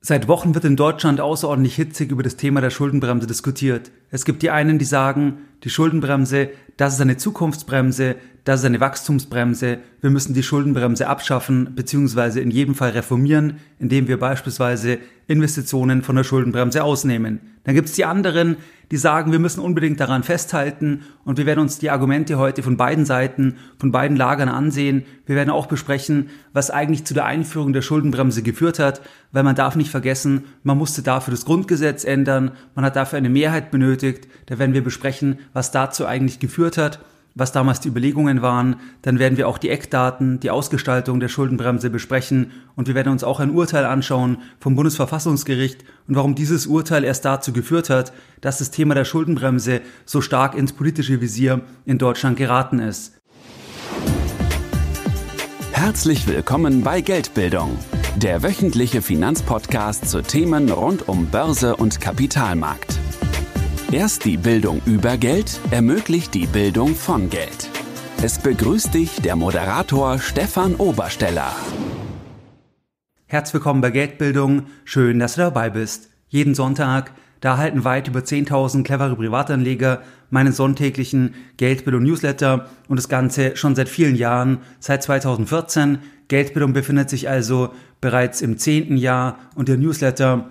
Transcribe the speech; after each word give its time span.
Seit 0.00 0.28
Wochen 0.28 0.54
wird 0.54 0.64
in 0.64 0.76
Deutschland 0.76 1.20
außerordentlich 1.20 1.74
hitzig 1.74 2.12
über 2.12 2.22
das 2.22 2.36
Thema 2.36 2.60
der 2.60 2.70
Schuldenbremse 2.70 3.26
diskutiert. 3.26 3.90
Es 4.10 4.24
gibt 4.24 4.42
die 4.42 4.50
einen, 4.50 4.78
die 4.78 4.84
sagen, 4.84 5.38
die 5.64 5.70
Schuldenbremse, 5.70 6.50
das 6.76 6.94
ist 6.94 7.00
eine 7.00 7.16
Zukunftsbremse, 7.16 8.14
das 8.44 8.60
ist 8.60 8.66
eine 8.66 8.80
Wachstumsbremse, 8.80 9.78
wir 10.00 10.10
müssen 10.10 10.34
die 10.34 10.44
Schuldenbremse 10.44 11.08
abschaffen 11.08 11.74
bzw. 11.74 12.40
in 12.40 12.52
jedem 12.52 12.76
Fall 12.76 12.90
reformieren, 12.90 13.56
indem 13.80 14.06
wir 14.06 14.20
beispielsweise 14.20 14.98
Investitionen 15.26 16.02
von 16.02 16.14
der 16.14 16.24
Schuldenbremse 16.24 16.84
ausnehmen. 16.84 17.57
Dann 17.68 17.74
gibt 17.74 17.90
es 17.90 17.96
die 17.96 18.06
anderen, 18.06 18.56
die 18.90 18.96
sagen, 18.96 19.30
wir 19.30 19.38
müssen 19.38 19.60
unbedingt 19.60 20.00
daran 20.00 20.22
festhalten 20.22 21.02
und 21.26 21.36
wir 21.36 21.44
werden 21.44 21.60
uns 21.60 21.78
die 21.78 21.90
Argumente 21.90 22.38
heute 22.38 22.62
von 22.62 22.78
beiden 22.78 23.04
Seiten, 23.04 23.56
von 23.78 23.92
beiden 23.92 24.16
Lagern 24.16 24.48
ansehen. 24.48 25.04
Wir 25.26 25.36
werden 25.36 25.50
auch 25.50 25.66
besprechen, 25.66 26.30
was 26.54 26.70
eigentlich 26.70 27.04
zu 27.04 27.12
der 27.12 27.26
Einführung 27.26 27.74
der 27.74 27.82
Schuldenbremse 27.82 28.42
geführt 28.42 28.78
hat, 28.78 29.02
weil 29.32 29.42
man 29.42 29.54
darf 29.54 29.76
nicht 29.76 29.90
vergessen, 29.90 30.44
man 30.62 30.78
musste 30.78 31.02
dafür 31.02 31.32
das 31.32 31.44
Grundgesetz 31.44 32.04
ändern, 32.04 32.52
man 32.74 32.86
hat 32.86 32.96
dafür 32.96 33.18
eine 33.18 33.28
Mehrheit 33.28 33.70
benötigt, 33.70 34.28
da 34.46 34.58
werden 34.58 34.72
wir 34.72 34.82
besprechen, 34.82 35.38
was 35.52 35.70
dazu 35.70 36.06
eigentlich 36.06 36.38
geführt 36.38 36.78
hat 36.78 37.00
was 37.34 37.52
damals 37.52 37.80
die 37.80 37.88
Überlegungen 37.88 38.42
waren. 38.42 38.76
Dann 39.02 39.18
werden 39.18 39.38
wir 39.38 39.48
auch 39.48 39.58
die 39.58 39.70
Eckdaten, 39.70 40.40
die 40.40 40.50
Ausgestaltung 40.50 41.20
der 41.20 41.28
Schuldenbremse 41.28 41.90
besprechen 41.90 42.52
und 42.76 42.88
wir 42.88 42.94
werden 42.94 43.12
uns 43.12 43.24
auch 43.24 43.40
ein 43.40 43.50
Urteil 43.50 43.84
anschauen 43.84 44.38
vom 44.60 44.74
Bundesverfassungsgericht 44.74 45.84
und 46.06 46.16
warum 46.16 46.34
dieses 46.34 46.66
Urteil 46.66 47.04
erst 47.04 47.24
dazu 47.24 47.52
geführt 47.52 47.90
hat, 47.90 48.12
dass 48.40 48.58
das 48.58 48.70
Thema 48.70 48.94
der 48.94 49.04
Schuldenbremse 49.04 49.80
so 50.04 50.20
stark 50.20 50.54
ins 50.54 50.72
politische 50.72 51.20
Visier 51.20 51.62
in 51.84 51.98
Deutschland 51.98 52.36
geraten 52.36 52.78
ist. 52.78 53.14
Herzlich 55.72 56.26
willkommen 56.26 56.82
bei 56.82 57.00
Geldbildung, 57.00 57.78
der 58.16 58.42
wöchentliche 58.42 59.00
Finanzpodcast 59.00 60.08
zu 60.08 60.22
Themen 60.22 60.70
rund 60.70 61.08
um 61.08 61.26
Börse 61.26 61.76
und 61.76 62.00
Kapitalmarkt. 62.00 62.97
Erst 63.90 64.26
die 64.26 64.36
Bildung 64.36 64.82
über 64.84 65.16
Geld 65.16 65.58
ermöglicht 65.70 66.34
die 66.34 66.46
Bildung 66.46 66.94
von 66.94 67.30
Geld. 67.30 67.70
Es 68.22 68.38
begrüßt 68.38 68.92
dich 68.92 69.22
der 69.22 69.34
Moderator 69.34 70.18
Stefan 70.18 70.74
Obersteller. 70.74 71.56
Herzlich 73.24 73.54
willkommen 73.54 73.80
bei 73.80 73.90
Geldbildung. 73.90 74.66
Schön, 74.84 75.18
dass 75.18 75.36
du 75.36 75.40
dabei 75.40 75.70
bist. 75.70 76.10
Jeden 76.28 76.54
Sonntag, 76.54 77.12
da 77.40 77.52
erhalten 77.52 77.84
weit 77.84 78.08
über 78.08 78.20
10.000 78.20 78.82
clevere 78.82 79.16
Privatanleger 79.16 80.02
meinen 80.28 80.52
sonntäglichen 80.52 81.34
Geldbildung 81.56 82.02
Newsletter 82.02 82.68
und 82.88 82.98
das 82.98 83.08
Ganze 83.08 83.56
schon 83.56 83.74
seit 83.74 83.88
vielen 83.88 84.16
Jahren, 84.16 84.58
seit 84.80 85.02
2014. 85.02 86.00
Geldbildung 86.28 86.74
befindet 86.74 87.08
sich 87.08 87.30
also 87.30 87.70
bereits 88.02 88.42
im 88.42 88.58
zehnten 88.58 88.98
Jahr 88.98 89.38
und 89.54 89.68
der 89.68 89.78
Newsletter 89.78 90.50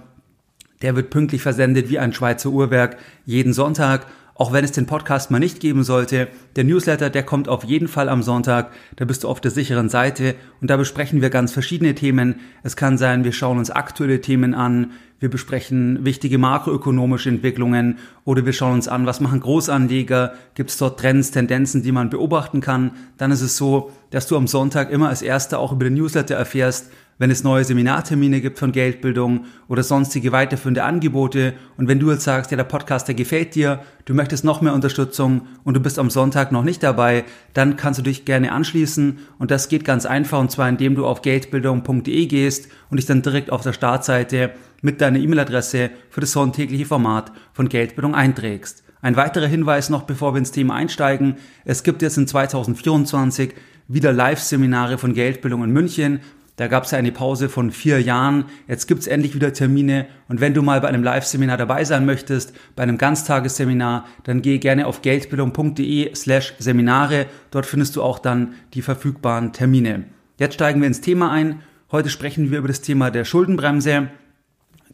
der 0.81 0.95
wird 0.95 1.09
pünktlich 1.09 1.41
versendet 1.41 1.89
wie 1.89 1.99
ein 1.99 2.13
Schweizer 2.13 2.49
Uhrwerk 2.49 2.97
jeden 3.25 3.53
Sonntag. 3.53 4.07
Auch 4.39 4.53
wenn 4.53 4.63
es 4.63 4.71
den 4.71 4.85
Podcast 4.85 5.31
mal 5.31 5.39
nicht 5.39 5.59
geben 5.59 5.83
sollte, 5.83 6.27
der 6.55 6.63
Newsletter, 6.63 7.09
der 7.09 7.23
kommt 7.23 7.49
auf 7.49 7.63
jeden 7.63 7.87
Fall 7.87 8.07
am 8.07 8.21
Sonntag. 8.21 8.71
Da 8.95 9.05
bist 9.05 9.23
du 9.23 9.29
auf 9.29 9.41
der 9.41 9.49
sicheren 9.49 9.89
Seite 9.89 10.35
und 10.61 10.69
da 10.69 10.77
besprechen 10.77 11.21
wir 11.21 11.31
ganz 11.31 11.51
verschiedene 11.51 11.95
Themen. 11.95 12.35
Es 12.61 12.75
kann 12.75 12.99
sein, 12.99 13.23
wir 13.23 13.31
schauen 13.31 13.57
uns 13.57 13.71
aktuelle 13.71 14.21
Themen 14.21 14.53
an, 14.53 14.91
wir 15.19 15.31
besprechen 15.31 16.05
wichtige 16.05 16.37
makroökonomische 16.37 17.29
Entwicklungen 17.29 17.97
oder 18.23 18.45
wir 18.45 18.53
schauen 18.53 18.73
uns 18.73 18.87
an, 18.87 19.07
was 19.07 19.19
machen 19.19 19.39
Großanleger, 19.39 20.33
gibt 20.53 20.69
es 20.69 20.77
dort 20.77 20.99
Trends, 20.99 21.31
Tendenzen, 21.31 21.81
die 21.81 21.91
man 21.91 22.11
beobachten 22.11 22.61
kann. 22.61 22.91
Dann 23.17 23.31
ist 23.31 23.41
es 23.41 23.57
so, 23.57 23.91
dass 24.11 24.27
du 24.27 24.37
am 24.37 24.45
Sonntag 24.45 24.91
immer 24.91 25.09
als 25.09 25.23
Erster 25.23 25.57
auch 25.57 25.71
über 25.71 25.85
den 25.85 25.95
Newsletter 25.95 26.35
erfährst, 26.35 26.91
wenn 27.17 27.31
es 27.31 27.43
neue 27.43 27.63
Seminartermine 27.63 28.41
gibt 28.41 28.59
von 28.59 28.71
Geldbildung 28.71 29.45
oder 29.67 29.83
sonstige 29.83 30.31
weiterführende 30.31 30.83
Angebote. 30.83 31.53
Und 31.77 31.87
wenn 31.87 31.99
du 31.99 32.11
jetzt 32.11 32.23
sagst, 32.23 32.51
ja, 32.51 32.57
der 32.57 32.63
Podcast, 32.63 33.07
der 33.07 33.15
gefällt 33.15 33.55
dir, 33.55 33.81
du 34.05 34.13
möchtest 34.13 34.43
noch 34.43 34.61
mehr 34.61 34.73
Unterstützung 34.73 35.41
und 35.63 35.75
du 35.75 35.79
bist 35.79 35.99
am 35.99 36.09
Sonntag 36.09 36.51
noch 36.51 36.63
nicht 36.63 36.83
dabei, 36.83 37.23
dann 37.53 37.75
kannst 37.75 37.99
du 37.99 38.03
dich 38.03 38.25
gerne 38.25 38.51
anschließen. 38.51 39.19
Und 39.39 39.51
das 39.51 39.69
geht 39.69 39.85
ganz 39.85 40.05
einfach 40.05 40.39
und 40.39 40.51
zwar 40.51 40.69
indem 40.69 40.95
du 40.95 41.05
auf 41.05 41.21
geldbildung.de 41.21 42.25
gehst 42.27 42.69
und 42.89 42.97
dich 42.97 43.05
dann 43.05 43.21
direkt 43.21 43.51
auf 43.51 43.61
der 43.61 43.73
Startseite 43.73 44.51
mit 44.81 45.01
deiner 45.01 45.19
E-Mail-Adresse 45.19 45.89
für 46.09 46.21
das 46.21 46.31
sonntägliche 46.31 46.85
Format 46.85 47.31
von 47.53 47.69
Geldbildung 47.69 48.15
einträgst. 48.15 48.83
Ein 49.01 49.15
weiterer 49.15 49.47
Hinweis 49.47 49.89
noch, 49.89 50.03
bevor 50.03 50.33
wir 50.33 50.39
ins 50.39 50.51
Thema 50.51 50.75
einsteigen. 50.75 51.37
Es 51.65 51.83
gibt 51.83 52.01
jetzt 52.01 52.17
in 52.17 52.27
2024 52.27 53.53
wieder 53.87 54.11
Live-Seminare 54.11 54.97
von 54.97 55.13
Geldbildung 55.13 55.63
in 55.63 55.71
München. 55.71 56.19
Da 56.57 56.67
gab 56.67 56.85
es 56.85 56.91
ja 56.91 56.97
eine 56.97 57.11
Pause 57.11 57.49
von 57.49 57.69
vier 57.69 58.01
Jahren. 58.01 58.45
Jetzt 58.67 58.87
gibt's 58.87 59.05
endlich 59.05 59.35
wieder 59.35 59.53
Termine. 59.53 60.07
Und 60.27 60.41
wenn 60.41 60.55
du 60.55 60.63
mal 60.63 60.81
bei 60.81 60.87
einem 60.87 61.03
Live-Seminar 61.03 61.55
dabei 61.55 61.83
sein 61.83 62.03
möchtest, 62.03 62.51
bei 62.75 62.81
einem 62.81 62.97
Ganztagesseminar, 62.97 64.05
dann 64.23 64.41
geh 64.41 64.57
gerne 64.57 64.87
auf 64.87 65.03
geldbildung.de 65.03 66.15
slash 66.15 66.55
Seminare. 66.57 67.27
Dort 67.51 67.67
findest 67.67 67.95
du 67.95 68.01
auch 68.01 68.17
dann 68.17 68.55
die 68.73 68.81
verfügbaren 68.81 69.53
Termine. 69.53 70.05
Jetzt 70.39 70.55
steigen 70.55 70.81
wir 70.81 70.87
ins 70.87 70.99
Thema 70.99 71.31
ein. 71.31 71.61
Heute 71.91 72.09
sprechen 72.09 72.49
wir 72.49 72.57
über 72.57 72.67
das 72.67 72.81
Thema 72.81 73.11
der 73.11 73.23
Schuldenbremse. 73.23 74.07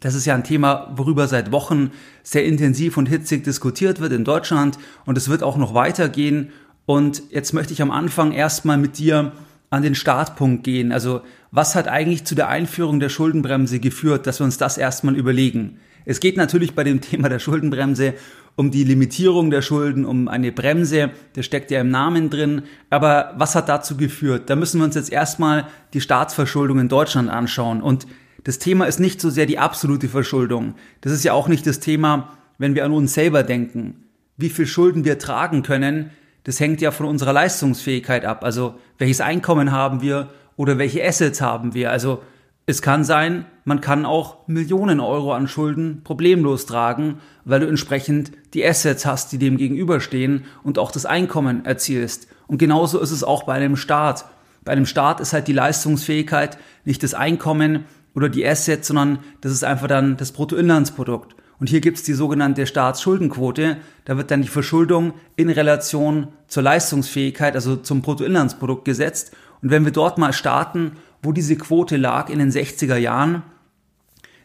Das 0.02 0.16
ist 0.16 0.26
ja 0.26 0.36
ein 0.36 0.44
Thema, 0.44 0.92
worüber 0.98 1.30
seit 1.30 1.54
Wochen 1.54 1.92
sehr 2.24 2.44
intensiv 2.44 2.98
und 2.98 3.08
hitzig 3.08 3.46
diskutiert 3.46 4.02
wird 4.02 4.12
in 4.12 4.26
Deutschland. 4.26 4.78
Und 5.06 5.18
es 5.18 5.30
wird 5.30 5.44
auch 5.44 5.56
noch 5.56 5.74
weitergehen. 5.74 6.52
Und 6.86 7.24
jetzt 7.32 7.54
möchte 7.54 7.72
ich 7.72 7.82
am 7.82 7.90
Anfang 7.90 8.34
erstmal 8.34 8.78
mit 8.78 8.98
dir 8.98 9.32
an 9.74 9.82
den 9.82 9.96
Startpunkt 9.96 10.64
gehen. 10.64 10.92
Also 10.92 11.22
was 11.50 11.74
hat 11.74 11.88
eigentlich 11.88 12.26
zu 12.26 12.36
der 12.36 12.48
Einführung 12.48 13.00
der 13.00 13.10
Schuldenbremse 13.10 13.80
geführt, 13.80 14.28
dass 14.28 14.40
wir 14.40 14.46
uns 14.46 14.60
das 14.60 14.78
erstmal 14.78 15.16
überlegen. 15.16 15.80
Es 16.06 16.20
geht 16.20 16.38
natürlich 16.38 16.76
bei 16.76 16.84
dem 16.84 17.02
Thema 17.02 17.28
der 17.28 17.40
Schuldenbremse 17.40 18.14
um 18.56 18.70
die 18.70 18.84
Limitierung 18.84 19.50
der 19.50 19.64
Schulden, 19.64 20.06
um 20.06 20.28
eine 20.28 20.52
Bremse, 20.52 21.10
das 21.34 21.46
steckt 21.46 21.72
ja 21.72 21.82
im 21.82 21.90
Namen 21.90 22.30
drin. 22.30 22.62
Aber 22.92 23.34
was 23.36 23.56
hat 23.56 23.68
dazu 23.68 23.98
geführt? 23.98 24.48
Da 24.48 24.56
müssen 24.56 24.80
wir 24.80 24.86
uns 24.86 24.94
jetzt 24.94 25.12
erstmal 25.12 25.66
die 25.96 26.02
Staatsverschuldung 26.02 26.78
in 26.78 26.88
Deutschland 26.88 27.32
anschauen. 27.32 27.82
Und 27.82 28.06
das 28.44 28.60
Thema 28.60 28.86
ist 28.86 29.00
nicht 29.00 29.20
so 29.20 29.32
sehr 29.32 29.48
die 29.48 29.58
absolute 29.58 30.08
Verschuldung. 30.08 30.76
Das 31.02 31.12
ist 31.12 31.24
ja 31.24 31.34
auch 31.34 31.48
nicht 31.48 31.66
das 31.66 31.80
Thema, 31.80 32.38
wenn 32.60 32.76
wir 32.76 32.86
an 32.86 32.94
uns 32.94 33.16
selber 33.16 33.42
denken. 33.42 34.04
Wie 34.38 34.50
viel 34.50 34.68
Schulden 34.68 35.04
wir 35.04 35.18
tragen 35.18 35.64
können, 35.64 36.12
das 36.44 36.60
hängt 36.60 36.82
ja 36.82 36.92
von 36.92 37.06
unserer 37.06 37.34
Leistungsfähigkeit 37.34 38.26
ab. 38.26 38.44
Also 38.44 38.76
welches 38.98 39.22
Einkommen 39.22 39.72
haben 39.72 40.02
wir 40.02 40.30
oder 40.58 40.78
welche 40.78 41.04
Assets 41.04 41.42
haben 41.42 41.74
wir. 41.74 41.92
Also 41.92 42.22
es 42.66 42.82
kann 42.82 43.04
sein, 43.04 43.46
man 43.66 43.82
kann 43.82 44.06
auch 44.06 44.48
Millionen 44.48 45.00
Euro 45.00 45.34
an 45.34 45.48
Schulden 45.48 46.02
problemlos 46.04 46.66
tragen, 46.66 47.20
weil 47.44 47.60
du 47.60 47.68
entsprechend 47.68 48.32
die 48.54 48.66
Assets 48.66 49.06
hast, 49.06 49.32
die 49.32 49.38
dem 49.38 49.58
gegenüberstehen 49.58 50.46
und 50.64 50.80
auch 50.80 50.92
das 50.92 51.06
Einkommen 51.06 51.66
erzielst. 51.66 52.28
Und 52.48 52.58
genauso 52.58 53.00
ist 53.00 53.12
es 53.12 53.24
auch 53.24 53.44
bei 53.44 53.54
einem 53.54 53.76
Staat. 53.76 54.26
Bei 54.64 54.72
einem 54.72 54.86
Staat 54.86 55.20
ist 55.20 55.34
halt 55.34 55.48
die 55.48 55.54
Leistungsfähigkeit 55.54 56.58
nicht 56.86 57.04
das 57.04 57.14
Einkommen 57.14 57.86
oder 58.16 58.30
die 58.30 58.48
Assets, 58.48 58.88
sondern 58.88 59.20
das 59.42 59.52
ist 59.52 59.64
einfach 59.64 59.88
dann 59.88 60.16
das 60.18 60.32
Bruttoinlandsprodukt. 60.32 61.36
Und 61.60 61.70
hier 61.70 61.82
gibt 61.82 61.98
es 61.98 62.04
die 62.04 62.14
sogenannte 62.14 62.66
Staatsschuldenquote. 62.66 63.78
Da 64.06 64.18
wird 64.18 64.32
dann 64.32 64.42
die 64.42 64.48
Verschuldung 64.48 65.14
in 65.36 65.50
Relation 65.50 66.28
zur 66.48 66.64
Leistungsfähigkeit, 66.64 67.56
also 67.56 67.76
zum 67.76 68.02
Bruttoinlandsprodukt 68.02 68.86
gesetzt. 68.86 69.32
Und 69.62 69.72
wenn 69.72 69.86
wir 69.86 69.92
dort 69.92 70.18
mal 70.18 70.34
starten, 70.34 70.94
wo 71.22 71.32
diese 71.32 71.56
Quote 71.56 71.98
lag 71.98 72.30
in 72.30 72.40
den 72.40 72.52
60er 72.52 72.98
Jahren, 72.98 73.44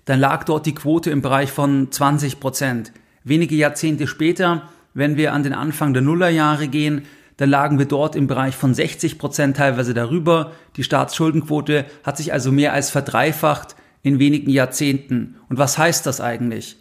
dann 0.04 0.20
lag 0.20 0.44
dort 0.44 0.64
die 0.64 0.74
Quote 0.74 1.10
im 1.10 1.20
Bereich 1.20 1.50
von 1.50 1.90
20 1.90 2.40
Prozent. 2.40 2.92
Wenige 3.24 3.56
Jahrzehnte 3.56 4.06
später, 4.06 4.68
wenn 4.94 5.16
wir 5.16 5.32
an 5.32 5.42
den 5.42 5.52
Anfang 5.52 5.92
der 5.92 6.02
Nullerjahre 6.02 6.68
gehen, 6.68 7.02
dann 7.36 7.50
lagen 7.50 7.78
wir 7.78 7.86
dort 7.86 8.16
im 8.16 8.26
Bereich 8.26 8.56
von 8.56 8.74
60 8.74 9.18
Prozent 9.18 9.56
teilweise 9.56 9.94
darüber. 9.94 10.52
Die 10.76 10.82
Staatsschuldenquote 10.82 11.84
hat 12.02 12.16
sich 12.16 12.32
also 12.32 12.50
mehr 12.50 12.72
als 12.72 12.90
verdreifacht 12.90 13.76
in 14.02 14.18
wenigen 14.18 14.50
Jahrzehnten. 14.50 15.36
Und 15.48 15.58
was 15.58 15.78
heißt 15.78 16.06
das 16.06 16.20
eigentlich? 16.20 16.76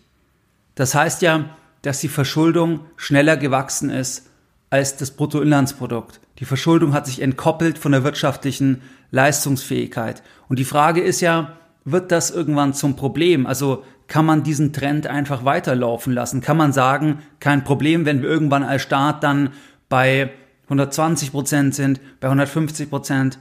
Das 0.78 0.94
heißt 0.94 1.24
ja, 1.24 1.50
dass 1.82 2.02
die 2.02 2.08
Verschuldung 2.08 2.82
schneller 2.98 3.36
gewachsen 3.36 3.90
ist 3.90 4.30
als 4.70 4.96
das 4.96 5.12
Bruttoinlandsprodukt. 5.12 6.20
Die 6.38 6.46
Verschuldung 6.46 6.94
hat 6.94 7.08
sich 7.08 7.20
entkoppelt 7.22 7.80
von 7.80 7.94
der 7.94 8.04
wirtschaftlichen 8.04 8.84
Leistungsfähigkeit. 9.10 10.22
Und 10.48 10.60
die 10.60 10.66
Frage 10.66 11.02
ist 11.02 11.20
ja, 11.22 11.54
wird 11.84 12.12
das 12.12 12.30
irgendwann 12.30 12.76
zum 12.76 12.96
Problem? 12.96 13.48
Also 13.48 13.84
kann 14.08 14.26
man 14.28 14.44
diesen 14.44 14.72
Trend 14.72 15.08
einfach 15.08 15.46
weiterlaufen 15.46 16.14
lassen? 16.14 16.42
Kann 16.42 16.58
man 16.58 16.74
sagen, 16.74 17.20
kein 17.40 17.64
Problem, 17.64 18.06
wenn 18.06 18.22
wir 18.22 18.30
irgendwann 18.30 18.64
als 18.64 18.84
Staat 18.84 19.24
dann 19.24 19.50
bei 19.90 20.30
120 20.66 21.32
Prozent 21.32 21.74
sind, 21.74 22.00
bei 22.20 22.28
150 22.28 22.88
Prozent, 22.90 23.40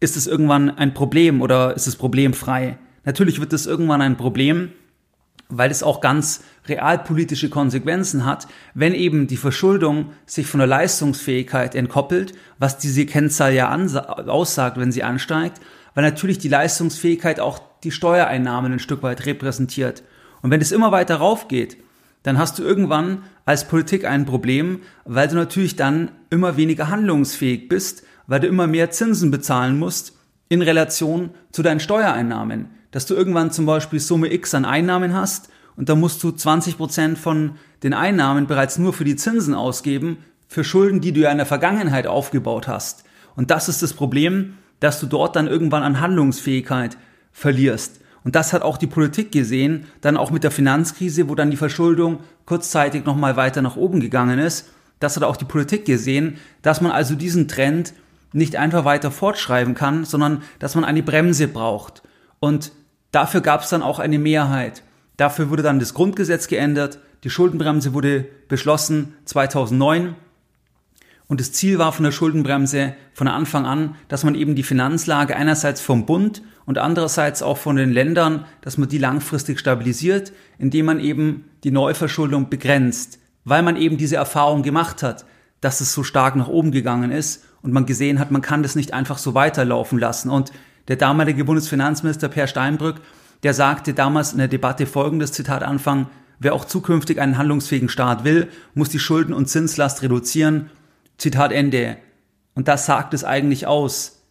ist 0.00 0.18
es 0.18 0.26
irgendwann 0.26 0.68
ein 0.68 0.92
Problem 0.92 1.40
oder 1.40 1.74
ist 1.74 1.86
es 1.86 1.96
problemfrei? 1.96 2.76
Natürlich 3.04 3.40
wird 3.40 3.54
es 3.54 3.66
irgendwann 3.66 4.02
ein 4.02 4.18
Problem, 4.18 4.72
weil 5.58 5.70
es 5.70 5.82
auch 5.82 6.00
ganz 6.00 6.42
realpolitische 6.66 7.50
Konsequenzen 7.50 8.24
hat, 8.24 8.48
wenn 8.74 8.94
eben 8.94 9.26
die 9.26 9.36
Verschuldung 9.36 10.12
sich 10.26 10.46
von 10.46 10.58
der 10.58 10.66
Leistungsfähigkeit 10.66 11.74
entkoppelt, 11.74 12.34
was 12.58 12.78
diese 12.78 13.06
Kennzahl 13.06 13.52
ja 13.52 13.74
aussagt, 14.26 14.78
wenn 14.78 14.92
sie 14.92 15.02
ansteigt, 15.02 15.60
weil 15.94 16.04
natürlich 16.04 16.38
die 16.38 16.48
Leistungsfähigkeit 16.48 17.38
auch 17.38 17.60
die 17.84 17.90
Steuereinnahmen 17.90 18.72
ein 18.72 18.78
Stück 18.78 19.02
weit 19.02 19.26
repräsentiert. 19.26 20.02
Und 20.40 20.50
wenn 20.50 20.60
es 20.60 20.72
immer 20.72 20.90
weiter 20.90 21.16
raufgeht, 21.16 21.76
dann 22.22 22.38
hast 22.38 22.58
du 22.58 22.62
irgendwann 22.62 23.24
als 23.44 23.66
Politik 23.66 24.04
ein 24.04 24.24
Problem, 24.24 24.80
weil 25.04 25.28
du 25.28 25.34
natürlich 25.34 25.76
dann 25.76 26.12
immer 26.30 26.56
weniger 26.56 26.88
handlungsfähig 26.88 27.68
bist, 27.68 28.04
weil 28.26 28.40
du 28.40 28.46
immer 28.46 28.66
mehr 28.66 28.90
Zinsen 28.90 29.30
bezahlen 29.30 29.78
musst 29.78 30.16
in 30.48 30.62
Relation 30.62 31.30
zu 31.50 31.62
deinen 31.62 31.80
Steuereinnahmen. 31.80 32.70
Dass 32.92 33.06
du 33.06 33.14
irgendwann 33.14 33.50
zum 33.50 33.66
Beispiel 33.66 33.98
Summe 33.98 34.32
X 34.32 34.54
an 34.54 34.64
Einnahmen 34.64 35.14
hast 35.14 35.48
und 35.76 35.88
da 35.88 35.96
musst 35.96 36.22
du 36.22 36.30
20 36.30 36.76
Prozent 36.76 37.18
von 37.18 37.56
den 37.82 37.94
Einnahmen 37.94 38.46
bereits 38.46 38.78
nur 38.78 38.92
für 38.92 39.04
die 39.04 39.16
Zinsen 39.16 39.54
ausgeben, 39.54 40.18
für 40.46 40.62
Schulden, 40.62 41.00
die 41.00 41.12
du 41.12 41.20
ja 41.20 41.30
in 41.30 41.38
der 41.38 41.46
Vergangenheit 41.46 42.06
aufgebaut 42.06 42.68
hast. 42.68 43.04
Und 43.34 43.50
das 43.50 43.68
ist 43.68 43.82
das 43.82 43.94
Problem, 43.94 44.58
dass 44.80 45.00
du 45.00 45.06
dort 45.06 45.34
dann 45.34 45.48
irgendwann 45.48 45.82
an 45.82 46.00
Handlungsfähigkeit 46.00 46.96
verlierst. 47.32 48.00
Und 48.24 48.34
das 48.36 48.52
hat 48.52 48.62
auch 48.62 48.76
die 48.76 48.86
Politik 48.86 49.32
gesehen, 49.32 49.86
dann 50.00 50.16
auch 50.16 50.30
mit 50.30 50.44
der 50.44 50.50
Finanzkrise, 50.50 51.28
wo 51.28 51.34
dann 51.34 51.50
die 51.50 51.56
Verschuldung 51.56 52.20
kurzzeitig 52.44 53.04
nochmal 53.04 53.36
weiter 53.36 53.62
nach 53.62 53.76
oben 53.76 54.00
gegangen 54.00 54.38
ist. 54.38 54.68
Das 55.00 55.16
hat 55.16 55.24
auch 55.24 55.36
die 55.36 55.44
Politik 55.44 55.84
gesehen, 55.84 56.36
dass 56.60 56.80
man 56.80 56.92
also 56.92 57.14
diesen 57.14 57.48
Trend 57.48 57.94
nicht 58.32 58.56
einfach 58.56 58.84
weiter 58.84 59.10
fortschreiben 59.10 59.74
kann, 59.74 60.04
sondern 60.04 60.42
dass 60.58 60.74
man 60.74 60.84
eine 60.84 61.02
Bremse 61.02 61.48
braucht. 61.48 62.02
Und 62.38 62.72
dafür 63.12 63.40
gab 63.40 63.62
es 63.62 63.68
dann 63.68 63.82
auch 63.82 64.00
eine 64.00 64.18
Mehrheit. 64.18 64.82
Dafür 65.16 65.50
wurde 65.50 65.62
dann 65.62 65.78
das 65.78 65.94
Grundgesetz 65.94 66.48
geändert, 66.48 66.98
die 67.22 67.30
Schuldenbremse 67.30 67.94
wurde 67.94 68.26
beschlossen 68.48 69.14
2009 69.26 70.16
und 71.32 71.40
das 71.40 71.52
Ziel 71.52 71.78
war 71.78 71.92
von 71.92 72.04
der 72.04 72.12
Schuldenbremse 72.12 72.94
von 73.14 73.26
Anfang 73.26 73.64
an, 73.64 73.94
dass 74.08 74.22
man 74.22 74.34
eben 74.34 74.54
die 74.54 74.62
Finanzlage 74.62 75.34
einerseits 75.34 75.80
vom 75.80 76.04
Bund 76.04 76.42
und 76.66 76.76
andererseits 76.76 77.42
auch 77.42 77.56
von 77.56 77.76
den 77.76 77.90
Ländern, 77.90 78.44
dass 78.60 78.76
man 78.76 78.90
die 78.90 78.98
langfristig 78.98 79.58
stabilisiert, 79.58 80.34
indem 80.58 80.84
man 80.84 81.00
eben 81.00 81.44
die 81.64 81.70
Neuverschuldung 81.70 82.50
begrenzt, 82.50 83.18
weil 83.46 83.62
man 83.62 83.76
eben 83.76 83.96
diese 83.96 84.16
Erfahrung 84.16 84.62
gemacht 84.62 85.02
hat, 85.02 85.24
dass 85.62 85.80
es 85.80 85.94
so 85.94 86.02
stark 86.02 86.36
nach 86.36 86.48
oben 86.48 86.70
gegangen 86.70 87.10
ist 87.10 87.44
und 87.62 87.72
man 87.72 87.86
gesehen 87.86 88.18
hat, 88.18 88.30
man 88.30 88.42
kann 88.42 88.62
das 88.62 88.74
nicht 88.74 88.92
einfach 88.92 89.16
so 89.16 89.32
weiterlaufen 89.32 89.98
lassen. 89.98 90.28
Und 90.28 90.52
der 90.88 90.96
damalige 90.96 91.44
Bundesfinanzminister 91.44 92.28
Per 92.28 92.46
Steinbrück, 92.46 93.00
der 93.42 93.54
sagte 93.54 93.94
damals 93.94 94.32
in 94.32 94.38
der 94.38 94.48
Debatte 94.48 94.86
folgendes 94.86 95.32
Zitat 95.32 95.62
Anfang, 95.62 96.08
wer 96.38 96.54
auch 96.54 96.64
zukünftig 96.64 97.20
einen 97.20 97.38
handlungsfähigen 97.38 97.88
Staat 97.88 98.24
will, 98.24 98.48
muss 98.74 98.88
die 98.88 98.98
Schulden- 98.98 99.34
und 99.34 99.48
Zinslast 99.48 100.02
reduzieren. 100.02 100.70
Zitat 101.18 101.52
Ende. 101.52 101.96
Und 102.54 102.68
das 102.68 102.86
sagt 102.86 103.14
es 103.14 103.24
eigentlich 103.24 103.66
aus. 103.66 104.22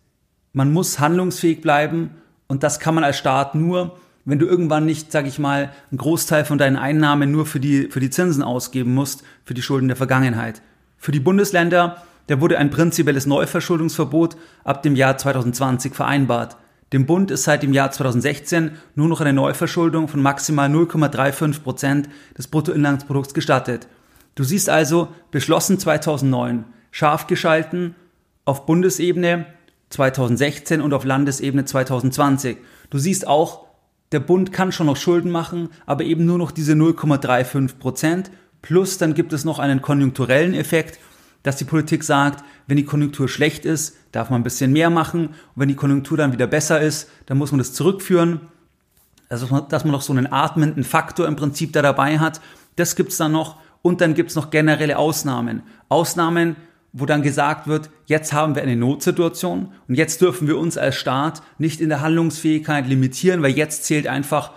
Man 0.54 0.74
muss 0.74 1.00
handlungsfähig 1.00 1.62
bleiben 1.62 2.12
und 2.48 2.64
das 2.64 2.80
kann 2.80 2.96
man 2.96 3.04
als 3.04 3.18
Staat 3.18 3.56
nur, 3.56 3.98
wenn 4.26 4.40
du 4.40 4.46
irgendwann 4.46 4.86
nicht, 4.86 5.12
sag 5.12 5.26
ich 5.26 5.40
mal, 5.40 5.72
einen 5.90 5.98
Großteil 5.98 6.46
von 6.46 6.58
deinen 6.58 6.76
Einnahmen 6.76 7.32
nur 7.32 7.46
für 7.46 7.60
die, 7.60 7.88
für 7.90 8.00
die 8.00 8.10
Zinsen 8.10 8.44
ausgeben 8.44 8.94
musst, 8.94 9.24
für 9.46 9.54
die 9.54 9.62
Schulden 9.62 9.88
der 9.88 9.98
Vergangenheit. 9.98 10.62
Für 10.98 11.12
die 11.12 11.20
Bundesländer, 11.20 12.04
da 12.28 12.40
wurde 12.40 12.58
ein 12.58 12.70
prinzipielles 12.70 13.26
Neuverschuldungsverbot 13.26 14.38
ab 14.64 14.84
dem 14.84 14.96
Jahr 14.96 15.18
2020 15.18 15.94
vereinbart. 15.94 16.58
Dem 16.94 17.06
Bund 17.06 17.32
ist 17.32 17.44
seit 17.44 17.64
dem 17.64 17.74
Jahr 17.74 17.92
2016 17.92 18.72
nur 18.96 19.08
noch 19.08 19.22
eine 19.22 19.34
Neuverschuldung 19.34 20.08
von 20.08 20.22
maximal 20.22 20.70
0,35 20.70 21.62
Prozent 21.62 22.10
des 22.38 22.48
Bruttoinlandsprodukts 22.48 23.34
gestattet. 23.34 23.88
Du 24.36 24.44
siehst 24.44 24.70
also, 24.70 25.08
beschlossen 25.32 25.80
2009, 25.80 26.66
scharf 26.92 27.28
geschalten 27.28 27.96
auf 28.44 28.66
Bundesebene 28.66 29.46
2016 29.90 30.82
und 30.82 30.94
auf 30.94 31.06
Landesebene 31.06 31.66
2020. 31.66 32.58
Du 32.90 32.98
siehst 32.98 33.28
auch, 33.28 33.68
der 34.12 34.20
Bund 34.20 34.52
kann 34.52 34.72
schon 34.72 34.88
noch 34.88 34.98
Schulden 34.98 35.32
machen, 35.32 35.70
aber 35.86 36.04
eben 36.04 36.26
nur 36.26 36.38
noch 36.38 36.52
diese 36.52 36.74
0,35 36.74 37.78
Prozent. 37.78 38.32
Plus 38.62 38.98
dann 38.98 39.14
gibt 39.14 39.32
es 39.32 39.46
noch 39.46 39.60
einen 39.60 39.82
konjunkturellen 39.82 40.54
Effekt, 40.54 41.00
dass 41.44 41.58
die 41.58 41.66
Politik 41.66 42.04
sagt, 42.04 42.44
wenn 42.68 42.78
die 42.78 42.86
Konjunktur 42.86 43.28
schlecht 43.28 43.66
ist, 43.66 43.98
darf 44.12 44.30
man 44.30 44.42
ein 44.42 44.44
bisschen 44.44 44.72
mehr 44.72 44.90
machen. 44.90 45.28
Und 45.28 45.36
wenn 45.56 45.68
die 45.68 45.76
Konjunktur 45.76 46.18
dann 46.18 46.34
wieder 46.34 46.48
besser 46.48 46.82
ist, 46.82 47.10
dann 47.26 47.38
muss 47.38 47.52
man 47.52 47.60
das 47.60 47.74
zurückführen. 47.74 48.42
Also, 49.30 49.62
dass 49.62 49.84
man 49.84 49.92
noch 49.92 50.02
so 50.02 50.14
einen 50.14 50.32
atmenden 50.32 50.84
Faktor 50.84 51.28
im 51.28 51.36
Prinzip 51.36 51.74
da 51.74 51.82
dabei 51.82 52.20
hat. 52.20 52.42
Das 52.76 52.96
gibt's 52.96 53.18
dann 53.18 53.32
noch. 53.32 53.58
Und 53.82 54.02
dann 54.02 54.14
gibt's 54.14 54.36
noch 54.36 54.52
generelle 54.52 54.98
Ausnahmen. 54.98 55.64
Ausnahmen, 55.90 56.56
wo 56.94 57.06
dann 57.06 57.22
gesagt 57.22 57.68
wird, 57.68 57.90
jetzt 58.06 58.34
haben 58.34 58.56
wir 58.56 58.62
eine 58.62 58.76
Notsituation 58.76 59.72
und 59.88 59.96
jetzt 59.96 60.22
dürfen 60.22 60.48
wir 60.48 60.58
uns 60.58 60.78
als 60.78 60.96
Staat 60.96 61.42
nicht 61.58 61.80
in 61.80 61.90
der 61.90 62.02
Handlungsfähigkeit 62.02 62.86
limitieren, 62.86 63.42
weil 63.42 63.52
jetzt 63.52 63.86
zählt 63.86 64.08
einfach 64.08 64.52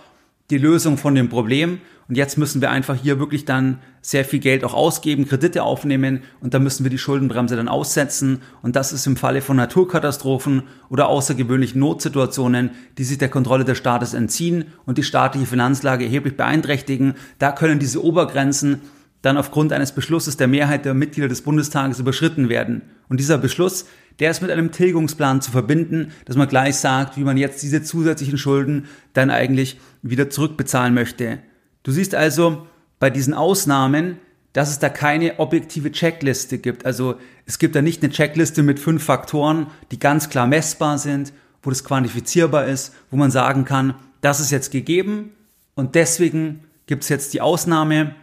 die 0.49 0.57
Lösung 0.57 0.97
von 0.97 1.15
dem 1.15 1.29
Problem 1.29 1.79
und 2.07 2.15
jetzt 2.15 2.37
müssen 2.37 2.61
wir 2.61 2.69
einfach 2.69 2.95
hier 2.95 3.17
wirklich 3.17 3.45
dann 3.45 3.79
sehr 4.01 4.25
viel 4.25 4.39
Geld 4.39 4.63
auch 4.63 4.75
ausgeben, 4.75 5.27
Kredite 5.27 5.63
aufnehmen 5.63 6.21
und 6.39 6.53
da 6.53 6.59
müssen 6.59 6.83
wir 6.85 6.91
die 6.91 6.99
Schuldenbremse 6.99 7.55
dann 7.55 7.67
aussetzen 7.67 8.41
und 8.61 8.75
das 8.75 8.93
ist 8.93 9.07
im 9.07 9.17
Falle 9.17 9.41
von 9.41 9.57
Naturkatastrophen 9.57 10.63
oder 10.89 11.07
außergewöhnlichen 11.07 11.79
Notsituationen, 11.79 12.71
die 12.99 13.03
sich 13.03 13.17
der 13.17 13.29
Kontrolle 13.29 13.65
des 13.65 13.79
Staates 13.79 14.13
entziehen 14.13 14.65
und 14.85 14.99
die 14.99 15.03
staatliche 15.03 15.47
Finanzlage 15.47 16.05
erheblich 16.05 16.37
beeinträchtigen. 16.37 17.15
Da 17.39 17.51
können 17.51 17.79
diese 17.79 18.03
Obergrenzen 18.03 18.81
dann 19.23 19.37
aufgrund 19.37 19.73
eines 19.73 19.91
Beschlusses 19.91 20.37
der 20.37 20.47
Mehrheit 20.47 20.85
der 20.85 20.93
Mitglieder 20.93 21.27
des 21.27 21.41
Bundestages 21.41 21.99
überschritten 21.99 22.47
werden. 22.47 22.83
Und 23.09 23.19
dieser 23.19 23.39
Beschluss, 23.39 23.85
der 24.19 24.31
ist 24.31 24.41
mit 24.41 24.51
einem 24.51 24.71
Tilgungsplan 24.71 25.41
zu 25.41 25.51
verbinden, 25.51 26.11
dass 26.25 26.35
man 26.35 26.47
gleich 26.47 26.77
sagt, 26.77 27.17
wie 27.17 27.23
man 27.23 27.37
jetzt 27.37 27.61
diese 27.63 27.83
zusätzlichen 27.83 28.37
Schulden 28.37 28.85
dann 29.13 29.29
eigentlich 29.29 29.79
wieder 30.01 30.29
zurückbezahlen 30.29 30.93
möchte. 30.93 31.39
Du 31.83 31.91
siehst 31.91 32.15
also 32.15 32.67
bei 32.99 33.09
diesen 33.09 33.33
Ausnahmen, 33.33 34.17
dass 34.53 34.69
es 34.69 34.79
da 34.79 34.87
keine 34.87 35.39
objektive 35.39 35.91
Checkliste 35.91 36.59
gibt. 36.59 36.85
Also 36.85 37.15
es 37.45 37.59
gibt 37.59 37.75
da 37.75 37.81
nicht 37.81 38.01
eine 38.01 38.11
Checkliste 38.11 38.63
mit 38.63 38.79
fünf 38.79 39.03
Faktoren, 39.03 39.67
die 39.91 39.99
ganz 39.99 40.29
klar 40.29 40.47
messbar 40.47 40.97
sind, 40.97 41.33
wo 41.61 41.69
das 41.69 41.83
quantifizierbar 41.83 42.65
ist, 42.65 42.93
wo 43.11 43.17
man 43.17 43.31
sagen 43.31 43.65
kann, 43.65 43.95
das 44.21 44.39
ist 44.39 44.51
jetzt 44.51 44.71
gegeben 44.71 45.31
und 45.75 45.95
deswegen 45.95 46.63
gibt 46.87 47.03
es 47.03 47.09
jetzt 47.09 47.33
die 47.33 47.41
Ausnahme 47.41 48.15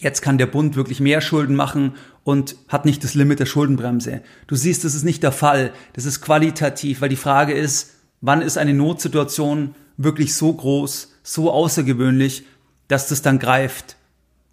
Jetzt 0.00 0.22
kann 0.22 0.38
der 0.38 0.46
Bund 0.46 0.76
wirklich 0.76 0.98
mehr 0.98 1.20
Schulden 1.20 1.54
machen 1.54 1.92
und 2.24 2.56
hat 2.68 2.86
nicht 2.86 3.04
das 3.04 3.14
Limit 3.14 3.38
der 3.38 3.44
Schuldenbremse. 3.44 4.22
Du 4.46 4.56
siehst, 4.56 4.82
das 4.82 4.94
ist 4.94 5.04
nicht 5.04 5.22
der 5.22 5.30
Fall. 5.30 5.72
Das 5.92 6.06
ist 6.06 6.22
qualitativ, 6.22 7.02
weil 7.02 7.10
die 7.10 7.16
Frage 7.16 7.52
ist, 7.52 7.90
wann 8.22 8.40
ist 8.40 8.56
eine 8.56 8.72
Notsituation 8.72 9.74
wirklich 9.98 10.34
so 10.34 10.54
groß, 10.54 11.12
so 11.22 11.52
außergewöhnlich, 11.52 12.44
dass 12.88 13.08
das 13.08 13.20
dann 13.20 13.38
greift. 13.38 13.96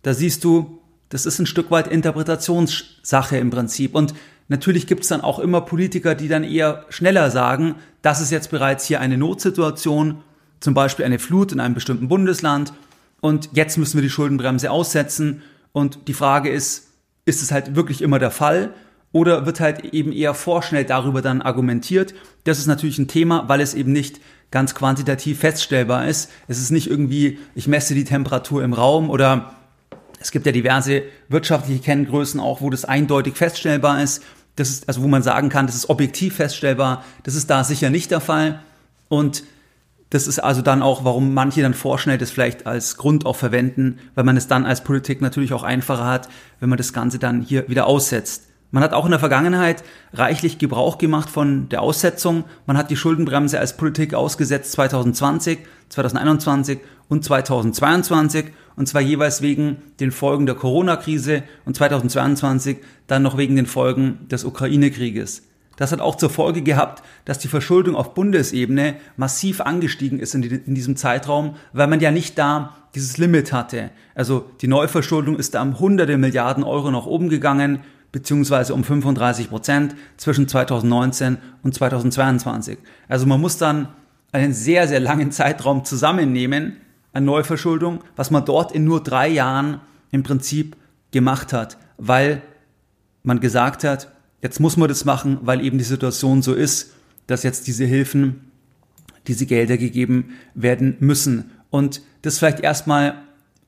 Da 0.02 0.14
siehst 0.14 0.44
du, 0.44 0.82
das 1.08 1.26
ist 1.26 1.40
ein 1.40 1.46
Stück 1.46 1.72
weit 1.72 1.88
Interpretationssache 1.88 3.38
im 3.38 3.50
Prinzip. 3.50 3.96
Und 3.96 4.14
natürlich 4.50 4.86
gibt 4.86 5.04
es 5.04 5.10
dann 5.10 5.22
auch 5.22 5.40
immer 5.40 5.62
Politiker, 5.62 6.14
die 6.14 6.28
dann 6.28 6.44
eher 6.44 6.86
schneller 6.90 7.32
sagen, 7.32 7.76
das 8.02 8.20
ist 8.20 8.32
jetzt 8.32 8.52
bereits 8.52 8.86
hier 8.86 9.00
eine 9.00 9.18
Notsituation, 9.18 10.18
zum 10.60 10.74
Beispiel 10.74 11.06
eine 11.06 11.20
Flut 11.20 11.54
in 11.54 11.62
einem 11.62 11.74
bestimmten 11.74 12.10
Bundesland 12.10 12.74
und 13.22 13.50
jetzt 13.54 13.78
müssen 13.78 13.96
wir 13.98 14.02
die 14.02 14.10
Schuldenbremse 14.10 14.72
aussetzen. 14.72 15.42
Und 15.72 16.08
die 16.08 16.14
Frage 16.14 16.50
ist, 16.50 16.88
ist 17.26 17.42
es 17.42 17.52
halt 17.52 17.76
wirklich 17.76 18.02
immer 18.02 18.20
der 18.20 18.32
Fall? 18.32 18.74
Oder 19.12 19.46
wird 19.46 19.60
halt 19.60 19.86
eben 19.94 20.12
eher 20.12 20.34
vorschnell 20.34 20.86
darüber 20.86 21.22
dann 21.22 21.42
argumentiert? 21.42 22.14
Das 22.44 22.60
ist 22.60 22.68
natürlich 22.68 23.00
ein 23.00 23.08
Thema, 23.08 23.48
weil 23.48 23.62
es 23.62 23.74
eben 23.74 23.92
nicht 23.92 24.20
ganz 24.52 24.76
quantitativ 24.76 25.40
feststellbar 25.40 26.08
ist. 26.08 26.30
Es 26.48 26.60
ist 26.60 26.72
nicht 26.72 26.88
irgendwie, 26.90 27.40
ich 27.56 27.68
messe 27.68 27.96
die 27.96 28.04
Temperatur 28.04 28.64
im 28.64 28.74
Raum 28.74 29.10
oder 29.10 29.54
es 30.20 30.32
gibt 30.32 30.46
ja 30.46 30.52
diverse 30.52 31.04
wirtschaftliche 31.30 31.82
Kenngrößen 31.82 32.40
auch, 32.40 32.62
wo 32.62 32.70
das 32.70 32.86
eindeutig 32.86 33.36
feststellbar 33.36 34.02
ist. 34.02 34.24
Das 34.56 34.70
ist, 34.70 34.88
also 34.88 35.04
wo 35.04 35.08
man 35.08 35.24
sagen 35.24 35.50
kann, 35.50 35.68
das 35.68 35.76
ist 35.76 35.90
objektiv 35.90 36.36
feststellbar. 36.36 37.04
Das 37.24 37.36
ist 37.36 37.50
da 37.50 37.64
sicher 37.64 37.90
nicht 37.90 38.12
der 38.12 38.22
Fall. 38.22 38.62
Und 39.10 39.44
das 40.10 40.28
ist 40.28 40.40
also 40.40 40.62
dann 40.62 40.82
auch, 40.82 41.04
warum 41.04 41.34
manche 41.34 41.62
dann 41.62 41.74
vorschnell 41.74 42.18
das 42.18 42.32
vielleicht 42.32 42.66
als 42.66 42.98
Grund 42.98 43.26
auch 43.26 43.36
verwenden, 43.36 44.00
weil 44.16 44.24
man 44.24 44.38
es 44.38 44.48
dann 44.48 44.66
als 44.66 44.84
Politik 44.84 45.22
natürlich 45.22 45.54
auch 45.54 45.64
einfacher 45.64 46.06
hat, 46.06 46.30
wenn 46.60 46.70
man 46.70 46.78
das 46.78 46.94
Ganze 46.94 47.20
dann 47.20 47.42
hier 47.42 47.68
wieder 47.68 47.88
aussetzt. 47.88 48.44
Man 48.72 48.84
hat 48.84 48.94
auch 48.94 49.06
in 49.06 49.12
der 49.12 49.20
Vergangenheit 49.20 49.84
reichlich 50.14 50.58
Gebrauch 50.58 50.98
gemacht 50.98 51.30
von 51.30 51.70
der 51.70 51.82
Aussetzung. 51.82 52.44
Man 52.66 52.78
hat 52.78 52.90
die 52.90 52.98
Schuldenbremse 52.98 53.60
als 53.60 53.78
Politik 53.78 54.14
ausgesetzt 54.14 54.74
2020, 54.74 55.60
2021 55.90 56.80
und 57.08 57.24
2022 57.24 58.48
und 58.76 58.88
zwar 58.88 59.02
jeweils 59.02 59.42
wegen 59.42 59.78
den 60.02 60.12
Folgen 60.12 60.46
der 60.46 60.56
Corona-Krise 60.56 61.44
und 61.66 61.76
2022 61.76 62.78
dann 63.08 63.24
noch 63.24 63.38
wegen 63.38 63.56
den 63.56 63.68
Folgen 63.68 64.28
des 64.30 64.44
Ukraine-Krieges. 64.44 65.47
Das 65.78 65.92
hat 65.92 66.02
auch 66.02 66.16
zur 66.16 66.32
Folge 66.32 66.64
gehabt, 66.64 67.04
dass 67.24 67.40
die 67.40 67.48
Verschuldung 67.48 67.96
auf 67.96 68.14
Bundesebene 68.14 68.96
massiv 69.16 69.62
angestiegen 69.62 70.20
ist 70.20 70.36
in, 70.36 70.42
die, 70.42 70.50
in, 70.50 70.76
diesem 70.76 70.98
Zeitraum, 70.98 71.56
weil 71.72 71.88
man 71.88 72.00
ja 72.00 72.12
nicht 72.12 72.38
da 72.38 72.76
dieses 72.96 73.18
Limit 73.18 73.54
hatte. 73.54 73.92
Also 74.16 74.50
die 74.62 74.68
Neuverschuldung 74.68 75.38
ist 75.38 75.54
da 75.54 75.62
um 75.62 75.80
hunderte 75.80 76.18
Milliarden 76.18 76.64
Euro 76.64 76.90
nach 76.90 77.06
oben 77.06 77.30
gegangen, 77.30 77.80
beziehungsweise 78.12 78.74
um 78.74 78.84
35 78.84 79.50
Prozent 79.50 79.96
zwischen 80.18 80.48
2019 80.48 81.38
und 81.62 81.76
2022. 81.76 82.80
Also 83.08 83.28
man 83.28 83.40
muss 83.40 83.58
dann 83.58 83.90
einen 84.32 84.54
sehr, 84.54 84.88
sehr 84.88 85.00
langen 85.00 85.32
Zeitraum 85.32 85.86
zusammennehmen 85.86 86.78
an 87.14 87.24
Neuverschuldung, 87.24 88.04
was 88.16 88.32
man 88.32 88.46
dort 88.46 88.72
in 88.72 88.84
nur 88.84 89.04
drei 89.04 89.28
Jahren 89.28 89.80
im 90.10 90.24
Prinzip 90.24 90.76
gemacht 91.12 91.54
hat, 91.54 91.78
weil 91.98 92.42
man 93.22 93.40
gesagt 93.40 93.84
hat, 93.84 94.12
jetzt 94.42 94.60
muss 94.60 94.78
man 94.78 94.90
das 94.90 95.06
machen, 95.06 95.40
weil 95.42 95.64
eben 95.64 95.78
die 95.78 95.84
Situation 95.84 96.42
so 96.42 96.54
ist, 96.54 96.94
dass 97.28 97.44
jetzt 97.44 97.68
diese 97.68 97.86
Hilfen, 97.86 98.52
diese 99.28 99.46
Gelder 99.46 99.78
gegeben 99.78 100.38
werden 100.54 100.96
müssen. 101.00 101.52
Und 101.70 102.02
das 102.22 102.40
vielleicht 102.40 102.62
erstmal 102.62 103.16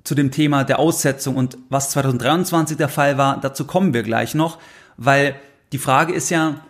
zu 0.04 0.16
dem 0.16 0.32
Thema 0.32 0.64
der 0.64 0.80
Aussetzung 0.80 1.36
und 1.36 1.58
was 1.70 1.92
2023 1.92 2.78
der 2.78 2.90
Fall 2.90 3.18
war, 3.18 3.40
dazu 3.40 3.66
kommen 3.66 3.94
wir 3.94 4.04
gleich 4.04 4.34
noch, 4.34 4.60
weil 4.98 5.36
die 5.72 5.78
Frage 5.78 6.14
ist 6.14 6.30
ja, 6.30 6.62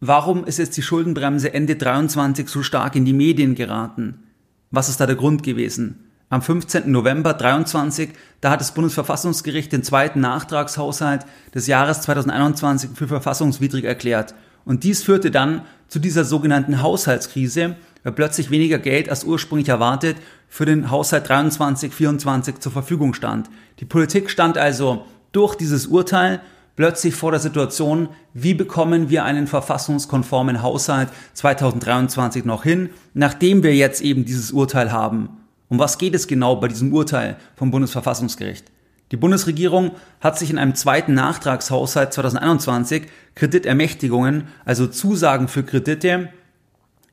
warum 0.00 0.44
ist 0.44 0.58
jetzt 0.58 0.76
die 0.76 0.82
Schuldenbremse 0.82 1.52
Ende 1.54 1.76
23 1.76 2.48
so 2.48 2.62
stark 2.62 2.94
in 2.94 3.04
die 3.04 3.12
Medien 3.14 3.54
geraten? 3.54 4.22
Was 4.70 4.88
ist 4.88 5.00
da 5.00 5.06
der 5.06 5.16
Grund 5.16 5.42
gewesen? 5.42 6.11
Am 6.32 6.40
15. 6.40 6.90
November 6.90 7.34
23, 7.34 8.08
da 8.40 8.52
hat 8.52 8.62
das 8.62 8.72
Bundesverfassungsgericht 8.72 9.70
den 9.70 9.82
zweiten 9.82 10.20
Nachtragshaushalt 10.20 11.26
des 11.54 11.66
Jahres 11.66 12.00
2021 12.00 12.92
für 12.94 13.06
verfassungswidrig 13.06 13.84
erklärt. 13.84 14.34
Und 14.64 14.82
dies 14.82 15.02
führte 15.02 15.30
dann 15.30 15.60
zu 15.88 15.98
dieser 15.98 16.24
sogenannten 16.24 16.80
Haushaltskrise, 16.80 17.76
weil 18.02 18.12
plötzlich 18.14 18.50
weniger 18.50 18.78
Geld 18.78 19.10
als 19.10 19.24
ursprünglich 19.24 19.68
erwartet 19.68 20.16
für 20.48 20.64
den 20.64 20.90
Haushalt 20.90 21.28
23, 21.28 21.92
24 21.92 22.60
zur 22.60 22.72
Verfügung 22.72 23.12
stand. 23.12 23.50
Die 23.80 23.84
Politik 23.84 24.30
stand 24.30 24.56
also 24.56 25.04
durch 25.32 25.54
dieses 25.54 25.86
Urteil 25.86 26.40
plötzlich 26.76 27.14
vor 27.14 27.32
der 27.32 27.40
Situation, 27.40 28.08
wie 28.32 28.54
bekommen 28.54 29.10
wir 29.10 29.24
einen 29.24 29.46
verfassungskonformen 29.46 30.62
Haushalt 30.62 31.10
2023 31.34 32.46
noch 32.46 32.62
hin, 32.62 32.88
nachdem 33.12 33.62
wir 33.62 33.74
jetzt 33.76 34.00
eben 34.00 34.24
dieses 34.24 34.50
Urteil 34.50 34.92
haben. 34.92 35.41
Um 35.72 35.78
was 35.78 35.96
geht 35.96 36.14
es 36.14 36.26
genau 36.26 36.56
bei 36.56 36.68
diesem 36.68 36.92
Urteil 36.92 37.38
vom 37.56 37.70
Bundesverfassungsgericht? 37.70 38.66
Die 39.10 39.16
Bundesregierung 39.16 39.92
hat 40.20 40.38
sich 40.38 40.50
in 40.50 40.58
einem 40.58 40.74
zweiten 40.74 41.14
Nachtragshaushalt 41.14 42.12
2021 42.12 43.04
Kreditermächtigungen, 43.34 44.48
also 44.66 44.86
Zusagen 44.86 45.48
für 45.48 45.62
Kredite, 45.62 46.28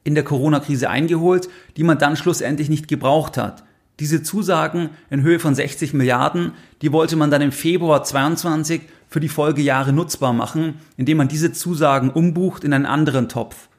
in 0.03 0.13
der 0.13 0.25
Corona-Krise 0.25 0.89
eingeholt, 0.89 1.47
die 1.77 1.83
man 1.83 1.99
dann 1.99 2.17
schlussendlich 2.17 2.67
nicht 2.67 2.89
gebraucht 2.89 3.37
hat. 3.37 3.63
Diese 4.01 4.23
Zusagen 4.23 4.89
in 5.09 5.21
Höhe 5.21 5.39
von 5.39 5.55
60 5.55 5.93
Milliarden, 5.93 6.51
die 6.81 6.91
wollte 6.91 7.15
man 7.15 7.31
dann 7.31 7.41
im 7.41 7.53
Februar 7.53 8.03
22 8.03 8.81
für 9.07 9.21
die 9.21 9.29
Folgejahre 9.29 9.93
nutzbar 9.93 10.33
machen, 10.33 10.81
indem 10.97 11.15
man 11.15 11.29
diese 11.29 11.53
Zusagen 11.53 12.09
umbucht 12.09 12.65
in 12.65 12.73
einen 12.73 12.85
anderen 12.85 13.29
Topf. 13.29 13.69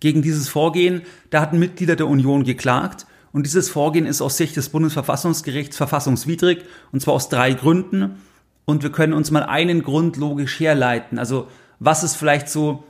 Gegen 0.00 0.22
dieses 0.22 0.48
Vorgehen, 0.48 1.02
da 1.28 1.42
hatten 1.42 1.58
Mitglieder 1.58 1.96
der 1.96 2.08
Union 2.08 2.44
geklagt 2.44 3.04
und 3.32 3.46
dieses 3.46 3.70
Vorgehen 3.70 4.06
ist 4.06 4.20
aus 4.20 4.36
Sicht 4.36 4.56
des 4.56 4.68
Bundesverfassungsgerichts 4.68 5.76
verfassungswidrig, 5.76 6.64
und 6.92 7.00
zwar 7.00 7.14
aus 7.14 7.28
drei 7.28 7.54
Gründen. 7.54 8.20
Und 8.64 8.82
wir 8.82 8.92
können 8.92 9.14
uns 9.14 9.30
mal 9.30 9.42
einen 9.42 9.82
Grund 9.82 10.16
logisch 10.16 10.60
herleiten. 10.60 11.18
Also 11.18 11.48
was 11.78 12.04
ist 12.04 12.16
vielleicht 12.16 12.48
so 12.48 12.84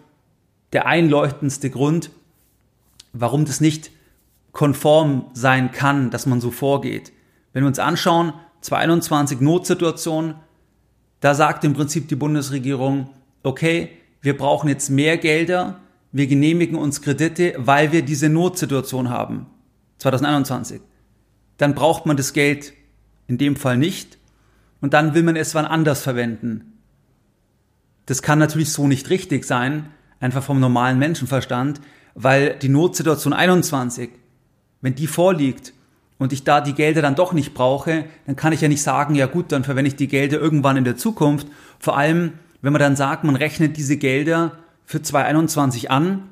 der 0.72 0.86
einleuchtendste 0.86 1.70
Grund, 1.70 2.10
warum 3.12 3.44
das 3.44 3.60
nicht 3.60 3.90
konform 4.50 5.26
sein 5.32 5.70
kann, 5.70 6.10
dass 6.10 6.26
man 6.26 6.40
so 6.40 6.50
vorgeht? 6.50 7.12
Wenn 7.52 7.62
wir 7.62 7.68
uns 7.68 7.78
anschauen, 7.78 8.32
221 8.62 9.40
Notsituation, 9.40 10.34
da 11.20 11.34
sagt 11.34 11.64
im 11.64 11.74
Prinzip 11.74 12.08
die 12.08 12.16
Bundesregierung, 12.16 13.08
okay, 13.44 13.90
wir 14.20 14.36
brauchen 14.36 14.68
jetzt 14.68 14.90
mehr 14.90 15.18
Gelder, 15.18 15.80
wir 16.10 16.26
genehmigen 16.26 16.76
uns 16.76 17.00
Kredite, 17.00 17.54
weil 17.58 17.92
wir 17.92 18.02
diese 18.02 18.28
Notsituation 18.28 19.08
haben. 19.08 19.46
2021. 20.02 20.80
Dann 21.58 21.74
braucht 21.74 22.06
man 22.06 22.16
das 22.16 22.32
Geld 22.32 22.72
in 23.26 23.38
dem 23.38 23.56
Fall 23.56 23.76
nicht 23.76 24.18
und 24.80 24.94
dann 24.94 25.14
will 25.14 25.22
man 25.22 25.36
es 25.36 25.54
wann 25.54 25.64
anders 25.64 26.02
verwenden. 26.02 26.78
Das 28.06 28.20
kann 28.20 28.38
natürlich 28.38 28.72
so 28.72 28.88
nicht 28.88 29.10
richtig 29.10 29.44
sein, 29.44 29.86
einfach 30.20 30.42
vom 30.42 30.60
normalen 30.60 30.98
Menschenverstand, 30.98 31.80
weil 32.14 32.56
die 32.58 32.68
Notsituation 32.68 33.32
21, 33.32 34.10
wenn 34.80 34.94
die 34.94 35.06
vorliegt 35.06 35.72
und 36.18 36.32
ich 36.32 36.44
da 36.44 36.60
die 36.60 36.74
Gelder 36.74 37.00
dann 37.00 37.14
doch 37.14 37.32
nicht 37.32 37.54
brauche, 37.54 38.04
dann 38.26 38.36
kann 38.36 38.52
ich 38.52 38.60
ja 38.60 38.68
nicht 38.68 38.82
sagen, 38.82 39.14
ja 39.14 39.26
gut, 39.26 39.52
dann 39.52 39.64
verwende 39.64 39.88
ich 39.88 39.96
die 39.96 40.08
Gelder 40.08 40.40
irgendwann 40.40 40.76
in 40.76 40.84
der 40.84 40.96
Zukunft. 40.96 41.46
Vor 41.78 41.96
allem, 41.96 42.32
wenn 42.60 42.72
man 42.72 42.80
dann 42.80 42.96
sagt, 42.96 43.24
man 43.24 43.36
rechnet 43.36 43.76
diese 43.76 43.96
Gelder 43.96 44.58
für 44.84 45.00
2021 45.00 45.90
an 45.90 46.28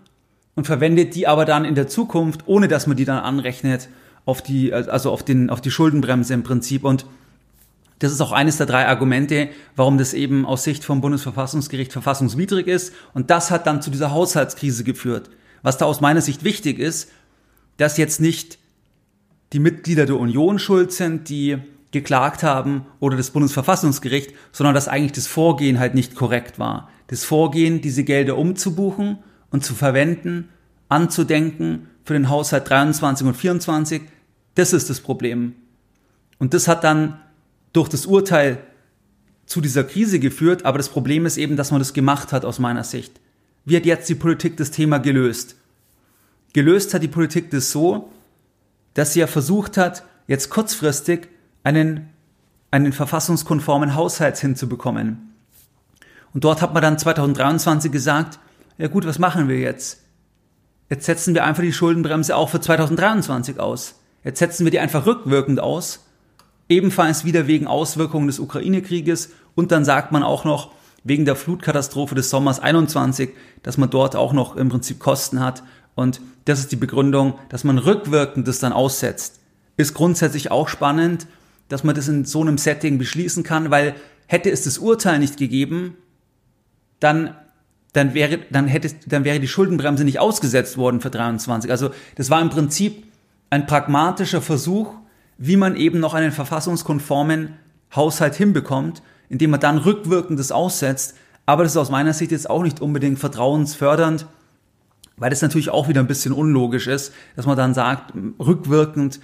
und 0.54 0.66
verwendet 0.66 1.14
die 1.14 1.26
aber 1.26 1.45
dann 1.45 1.64
in 1.64 1.75
der 1.75 1.88
Zukunft, 1.88 2.42
ohne 2.47 2.69
dass 2.69 2.87
man 2.87 2.97
die 2.97 3.04
dann 3.04 3.19
anrechnet, 3.19 3.88
auf 4.25 4.42
die, 4.42 4.73
also 4.73 5.11
auf 5.11 5.23
den, 5.23 5.50
auf 5.50 5.61
die 5.61 5.71
Schuldenbremse 5.71 6.35
im 6.35 6.42
Prinzip. 6.42 6.85
Und 6.85 7.07
das 7.99 8.12
ist 8.12 8.21
auch 8.21 8.33
eines 8.33 8.57
der 8.57 8.66
drei 8.66 8.87
Argumente, 8.87 9.49
warum 9.76 9.99
das 9.99 10.14
eben 10.14 10.47
aus 10.47 10.64
Sicht 10.64 10.85
vom 10.85 11.00
Bundesverfassungsgericht 11.00 11.92
verfassungswidrig 11.92 12.66
ist. 12.66 12.92
Und 13.14 13.30
das 13.30 13.50
hat 13.50 13.66
dann 13.66 13.83
zu 13.83 13.90
dieser 13.90 14.12
Haushaltskrise 14.12 14.85
geführt. 14.85 15.30
Was 15.62 15.78
da 15.78 15.85
aus 15.85 16.00
meiner 16.00 16.21
Sicht 16.21 16.45
wichtig 16.45 16.78
ist, 16.78 17.11
dass 17.76 17.97
jetzt 17.97 18.21
nicht 18.21 18.59
die 19.52 19.59
Mitglieder 19.59 20.07
der 20.07 20.19
Union 20.19 20.59
schuld 20.59 20.92
sind, 20.92 21.28
die 21.28 21.59
geklagt 21.90 22.42
haben 22.42 22.87
oder 23.00 23.16
das 23.16 23.30
Bundesverfassungsgericht, 23.30 24.33
sondern 24.52 24.75
dass 24.75 24.88
eigentlich 24.88 25.12
das 25.12 25.26
Vorgehen 25.26 25.80
halt 25.80 25.95
nicht 25.95 26.14
korrekt 26.14 26.59
war. 26.59 26.88
Das 27.09 27.25
Vorgehen, 27.25 27.80
diese 27.80 28.04
Gelder 28.04 28.37
umzubuchen 28.38 29.19
und 29.50 29.64
zu 29.64 29.75
verwenden, 29.75 30.49
anzudenken 30.88 31.88
für 32.04 32.14
den 32.14 32.28
Haushalt 32.28 32.69
23 32.69 33.26
und 33.26 33.35
24, 33.35 34.02
das 34.54 34.73
ist 34.73 34.90
das 34.90 35.00
Problem. 35.00 35.54
Und 36.38 36.54
das 36.54 36.69
hat 36.69 36.85
dann 36.85 37.21
durch 37.73 37.88
das 37.88 38.07
Urteil 38.07 38.59
zu 39.47 39.61
dieser 39.61 39.85
Krise 39.85 40.21
geführt, 40.21 40.64
aber 40.64 40.78
das 40.78 40.88
Problem 40.88 41.26
ist 41.26 41.37
eben, 41.37 41.57
dass 41.57 41.71
man 41.71 41.80
das 41.80 41.92
gemacht 41.92 42.33
hat 42.33 42.45
aus 42.45 42.59
meiner 42.59 42.85
Sicht. 42.85 43.21
Wie 43.64 43.76
hat 43.76 43.85
jetzt 43.85 44.09
die 44.09 44.14
Politik 44.14 44.57
das 44.57 44.71
Thema 44.71 44.99
gelöst? 44.99 45.57
Gelöst 46.52 46.95
hat 46.95 47.02
die 47.02 47.09
Politik 47.09 47.50
das 47.50 47.71
so, 47.71 48.11
dass 48.95 49.12
sie 49.12 49.21
ja 49.21 49.26
versucht 49.26 49.76
hat, 49.76 50.04
jetzt 50.26 50.50
kurzfristig 50.50 51.28
einen, 51.62 52.09
einen 52.71 52.92
verfassungskonformen 52.92 53.95
Haushalt 53.95 54.38
hinzubekommen. 54.38 55.35
Und 56.33 56.45
dort 56.45 56.62
hat 56.62 56.73
man 56.73 56.83
dann 56.83 56.99
2023 56.99 57.90
gesagt, 57.90 58.38
ja 58.80 58.88
gut, 58.88 59.06
was 59.06 59.18
machen 59.18 59.49
wir 59.49 59.58
jetzt? 59.58 60.00
Jetzt 60.88 61.04
setzen 61.04 61.34
wir 61.34 61.44
einfach 61.44 61.62
die 61.62 61.72
Schuldenbremse 61.72 62.34
auch 62.34 62.49
für 62.49 62.60
2023 62.60 63.60
aus. 63.60 64.00
Jetzt 64.25 64.38
setzen 64.38 64.64
wir 64.64 64.70
die 64.70 64.80
einfach 64.80 65.04
rückwirkend 65.04 65.60
aus, 65.60 66.06
ebenfalls 66.68 67.26
wieder 67.26 67.46
wegen 67.46 67.66
Auswirkungen 67.66 68.26
des 68.26 68.38
Ukraine-Krieges 68.38 69.32
und 69.54 69.70
dann 69.70 69.84
sagt 69.84 70.12
man 70.12 70.22
auch 70.22 70.44
noch 70.44 70.72
wegen 71.04 71.26
der 71.26 71.37
Flutkatastrophe 71.37 72.14
des 72.14 72.30
Sommers 72.30 72.58
21, 72.58 73.30
dass 73.62 73.76
man 73.76 73.90
dort 73.90 74.16
auch 74.16 74.32
noch 74.32 74.56
im 74.56 74.70
Prinzip 74.70 74.99
Kosten 74.99 75.40
hat 75.40 75.62
und 75.94 76.22
das 76.46 76.58
ist 76.58 76.72
die 76.72 76.76
Begründung, 76.76 77.34
dass 77.50 77.64
man 77.64 77.76
rückwirkend 77.76 78.49
das 78.49 78.60
dann 78.60 78.72
aussetzt. 78.72 79.40
Ist 79.76 79.92
grundsätzlich 79.92 80.50
auch 80.50 80.68
spannend, 80.68 81.26
dass 81.68 81.84
man 81.84 81.94
das 81.94 82.08
in 82.08 82.25
so 82.25 82.40
einem 82.40 82.56
Setting 82.56 82.96
beschließen 82.96 83.42
kann, 83.42 83.70
weil 83.70 83.94
hätte 84.26 84.50
es 84.50 84.64
das 84.64 84.78
Urteil 84.78 85.18
nicht 85.18 85.37
gegeben, 85.37 85.96
dann 86.99 87.34
dann 87.92 88.14
wäre, 88.14 88.38
dann 88.50 88.66
hätte, 88.68 88.94
dann 89.06 89.25
wäre 89.25 89.40
die 89.40 89.49
Schuldenbremse 89.49 90.04
nicht 90.04 90.20
ausgesetzt 90.20 90.76
worden 90.76 91.00
für 91.00 91.11
23. 91.11 91.70
Also 91.70 91.90
das 92.16 92.30
war 92.30 92.40
im 92.40 92.50
Prinzip 92.50 93.04
ein 93.50 93.66
pragmatischer 93.66 94.40
Versuch, 94.40 94.94
wie 95.38 95.56
man 95.56 95.75
eben 95.76 95.99
noch 96.00 96.14
einen 96.14 96.32
verfassungskonformen 96.32 97.56
Haushalt 97.94 98.35
hinbekommt, 98.37 99.02
indem 99.28 99.50
man 99.50 99.61
dann 99.61 99.78
rückwirkendes 99.78 100.52
aussetzt. 100.52 101.16
Aber 101.47 101.64
das 101.64 101.73
ist 101.73 101.78
aus 101.78 101.90
meiner 101.90 102.12
Sicht 102.12 102.30
jetzt 102.30 102.49
auch 102.49 102.62
nicht 102.62 102.80
unbedingt 102.80 103.18
vertrauensfördernd, 103.18 104.26
weil 105.16 105.30
das 105.30 105.42
natürlich 105.42 105.70
auch 105.70 105.88
wieder 105.88 106.00
ein 106.00 106.06
bisschen 106.06 106.32
unlogisch 106.32 106.87
ist, 106.87 107.12
dass 107.37 107.47
man 107.47 107.56
dann 107.56 107.75
sagt, 107.75 108.12
rückwirkend 108.38 109.20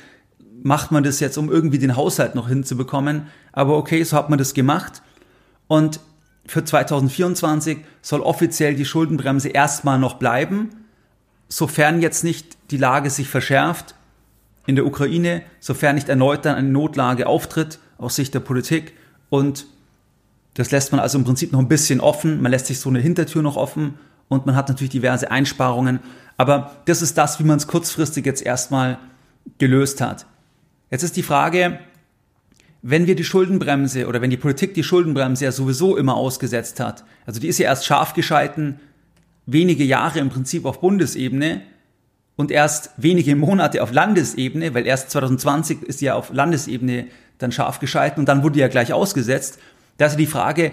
macht 0.63 0.91
man 0.91 1.05
das 1.05 1.21
jetzt, 1.21 1.39
um 1.39 1.51
irgendwie 1.51 1.79
den 1.79 1.97
Haushalt 1.97 2.35
noch 2.35 2.49
hinzubekommen. 2.49 3.29
Aber 3.53 3.77
okay, 3.77 4.03
so 4.03 4.17
hat 4.17 4.29
man 4.29 4.39
das 4.39 4.55
gemacht. 4.55 5.03
Und 5.69 6.01
für 6.47 6.65
2024 6.65 7.79
soll 8.03 8.21
offiziell 8.21 8.75
die 8.75 8.85
Schuldenbremse 8.85 9.49
erstmal 9.49 9.99
noch 9.99 10.15
bleiben, 10.15 10.71
sofern 11.49 12.01
jetzt 12.01 12.25
nicht 12.25 12.57
die 12.71 12.77
Lage 12.77 13.11
sich 13.11 13.29
verschärft 13.29 13.95
in 14.67 14.77
der 14.77 14.87
Ukraine, 14.87 15.43
sofern 15.61 15.95
nicht 15.95 16.09
erneut 16.09 16.45
dann 16.45 16.57
eine 16.57 16.69
Notlage 16.69 17.27
auftritt 17.27 17.79
aus 17.99 18.17
Sicht 18.17 18.35
der 18.35 18.41
Politik. 18.41 18.95
Und 19.31 19.67
das 20.55 20.71
lässt 20.71 20.93
man 20.93 21.01
also 21.01 21.19
im 21.19 21.25
Prinzip 21.25 21.53
noch 21.53 21.61
ein 21.61 21.69
bisschen 21.69 22.01
offen, 22.01 22.43
man 22.43 22.51
lässt 22.51 22.67
sich 22.67 22.81
so 22.81 22.89
eine 22.89 23.01
Hintertür 23.01 23.43
noch 23.43 23.57
offen 23.57 23.99
und 24.29 24.47
man 24.47 24.57
hat 24.57 24.69
natürlich 24.69 24.91
diverse 24.91 25.31
Einsparungen, 25.31 26.01
aber 26.37 26.77
das 26.87 27.03
ist 27.03 27.17
das, 27.19 27.39
wie 27.39 27.45
man 27.45 27.59
es 27.59 27.67
kurzfristig 27.67 28.27
jetzt 28.27 28.43
erstmal 28.43 28.99
gelöst 29.59 30.01
hat. 30.01 30.27
Jetzt 30.91 31.03
ist 31.03 31.17
die 31.17 31.23
Frage, 31.23 31.79
wenn 32.89 33.09
wir 33.09 33.17
die 33.17 33.25
Schuldenbremse 33.25 34.07
oder 34.07 34.23
wenn 34.23 34.31
die 34.31 34.37
Politik 34.37 34.75
die 34.75 34.85
Schuldenbremse 34.85 35.45
ja 35.45 35.51
sowieso 35.51 35.97
immer 35.97 36.15
ausgesetzt 36.15 36.79
hat, 36.79 37.03
also 37.27 37.41
die 37.41 37.49
ist 37.49 37.59
ja 37.59 37.67
erst 37.67 37.85
scharf 37.85 38.15
gescheiten, 38.15 38.79
wenige 39.45 39.83
Jahre 39.83 40.21
im 40.21 40.29
Prinzip 40.29 40.65
auf 40.65 40.81
Bundesebene 40.81 41.63
und 42.37 42.53
erst 42.53 42.91
wenige 42.97 43.35
Monate 43.35 43.83
auf 43.83 43.91
Landesebene, 43.91 44.73
weil 44.73 44.87
erst 44.87 45.11
2020 45.11 45.83
ist 45.83 46.01
ja 46.01 46.15
auf 46.15 46.33
Landesebene 46.33 47.07
dann 47.39 47.51
scharf 47.51 47.81
geschalten 47.81 48.21
und 48.21 48.29
dann 48.29 48.45
wurde 48.45 48.61
ja 48.61 48.69
gleich 48.69 48.93
ausgesetzt. 48.93 49.59
Da 49.99 50.07
ist 50.07 50.13
ja 50.13 50.19
die 50.19 50.27
Frage, 50.27 50.71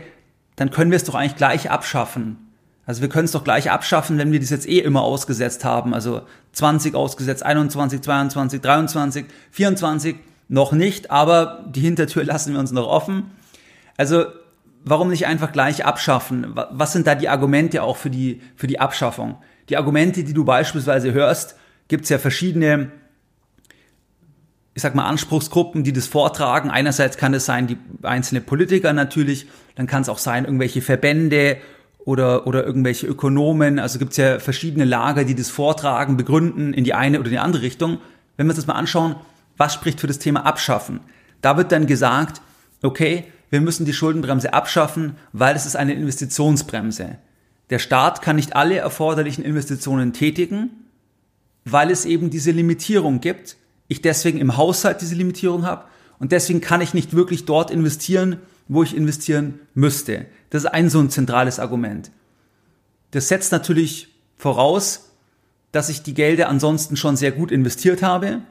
dann 0.56 0.70
können 0.70 0.92
wir 0.92 0.98
es 0.98 1.06
doch 1.06 1.16
eigentlich 1.16 1.38
gleich 1.38 1.72
abschaffen. 1.72 2.38
Also 2.86 3.02
wir 3.02 3.10
können 3.10 3.26
es 3.26 3.32
doch 3.32 3.44
gleich 3.44 3.72
abschaffen, 3.72 4.20
wenn 4.20 4.32
wir 4.32 4.40
das 4.40 4.52
jetzt 4.52 4.70
eh 4.70 4.80
immer 4.80 5.02
ausgesetzt 5.02 5.66
haben. 5.66 5.96
Also 5.96 6.22
20 6.52 6.94
ausgesetzt, 6.94 7.42
21, 7.42 8.02
22, 8.02 8.62
23, 8.62 9.26
24 9.50 10.16
noch 10.54 10.72
nicht, 10.72 11.10
aber 11.10 11.66
die 11.68 11.82
Hintertür 11.82 12.24
lassen 12.34 12.54
wir 12.54 12.60
uns 12.60 12.72
noch 12.72 12.88
offen. 12.88 13.32
Also 13.98 14.26
warum 14.86 15.10
nicht 15.10 15.26
einfach 15.26 15.52
gleich 15.52 15.84
abschaffen? 15.84 16.54
Was 16.72 16.94
sind 16.94 17.08
da 17.08 17.16
die 17.16 17.28
Argumente 17.28 17.84
auch 17.84 17.98
für 17.98 18.10
die, 18.10 18.42
für 18.56 18.68
die 18.68 18.80
Abschaffung? 18.80 19.36
Die 19.70 19.78
Argumente, 19.78 20.24
die 20.24 20.34
du 20.34 20.46
beispielsweise 20.46 21.12
hörst, 21.14 21.56
gibt 21.88 22.04
es 22.04 22.10
ja 22.10 22.20
verschiedene, 22.20 22.92
ich 24.74 24.82
sag 24.82 24.94
mal, 24.94 25.06
Anspruchsgruppen, 25.06 25.84
die 25.84 25.94
das 25.94 26.06
vortragen. 26.06 26.70
Einerseits 26.70 27.18
kann 27.18 27.34
es 27.34 27.46
sein, 27.46 27.68
die 27.68 27.78
einzelne 28.04 28.42
Politiker 28.42 28.94
natürlich, 28.94 29.48
dann 29.76 29.88
kann 29.88 30.04
es 30.04 30.10
auch 30.10 30.18
sein, 30.18 30.46
irgendwelche 30.46 30.82
Verbände 30.82 31.58
oder, 32.06 32.46
oder 32.46 32.66
irgendwelche 32.66 33.08
Ökonomen. 33.08 33.80
Also 33.80 34.00
gibt 34.00 34.12
es 34.12 34.18
ja 34.18 34.40
verschiedene 34.40 34.86
Lager, 34.86 35.24
die 35.24 35.36
das 35.36 35.50
vortragen, 35.50 36.18
begründen 36.18 36.74
in 36.74 36.84
die 36.84 36.94
eine 36.94 37.20
oder 37.20 37.30
die 37.30 37.40
andere 37.40 37.64
Richtung. 37.64 38.00
Wenn 38.36 38.48
wir 38.48 38.52
uns 38.52 38.58
das 38.58 38.68
mal 38.68 38.74
anschauen, 38.74 39.16
was 39.58 39.74
spricht 39.74 40.00
für 40.00 40.08
das 40.08 40.20
Thema 40.20 40.46
Abschaffen? 40.46 41.02
Da 41.42 41.58
wird 41.58 41.72
dann 41.72 41.88
gesagt, 41.88 42.42
okay, 42.82 43.26
wir 43.50 43.62
müssen 43.62 43.86
die 43.86 43.94
Schuldenbremse 43.94 44.54
abschaffen, 44.54 45.16
weil 45.32 45.56
es 45.56 45.66
ist 45.66 45.76
eine 45.76 45.94
Investitionsbremse. 45.94 47.18
Der 47.70 47.80
Staat 47.80 48.22
kann 48.22 48.36
nicht 48.36 48.56
alle 48.56 48.78
erforderlichen 48.78 49.44
Investitionen 49.44 50.14
tätigen, 50.14 50.72
weil 51.66 51.92
es 51.92 52.06
eben 52.06 52.30
diese 52.30 52.52
Limitierung 52.52 53.22
gibt. 53.22 53.58
Ich 53.88 54.02
deswegen 54.02 54.40
im 54.40 54.58
Haushalt 54.58 55.02
diese 55.02 55.16
Limitierung 55.16 55.66
habe 55.66 55.86
und 56.20 56.32
deswegen 56.32 56.62
kann 56.62 56.82
ich 56.82 56.94
nicht 56.94 57.16
wirklich 57.16 57.46
dort 57.46 57.72
investieren, 57.72 58.38
wo 58.68 58.84
ich 58.84 58.96
investieren 58.96 59.60
müsste. 59.74 60.26
Das 60.50 60.64
ist 60.64 60.70
ein 60.70 60.90
so 60.90 61.00
ein 61.00 61.10
zentrales 61.10 61.60
Argument. 61.60 62.12
Das 63.12 63.28
setzt 63.28 63.52
natürlich 63.52 64.08
voraus, 64.38 65.12
dass 65.72 65.90
ich 65.90 66.04
die 66.04 66.14
Gelder 66.14 66.50
ansonsten 66.50 66.96
schon 66.96 67.16
sehr 67.16 67.32
gut 67.32 67.52
investiert 67.52 68.02
habe. 68.02 68.42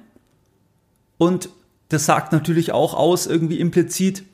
Und 1.23 1.51
das 1.89 2.05
sagt 2.05 2.33
natürlich 2.33 2.73
auch 2.73 2.95
aus, 2.95 3.29
irgendwie 3.29 3.61
implizit, 3.61 4.25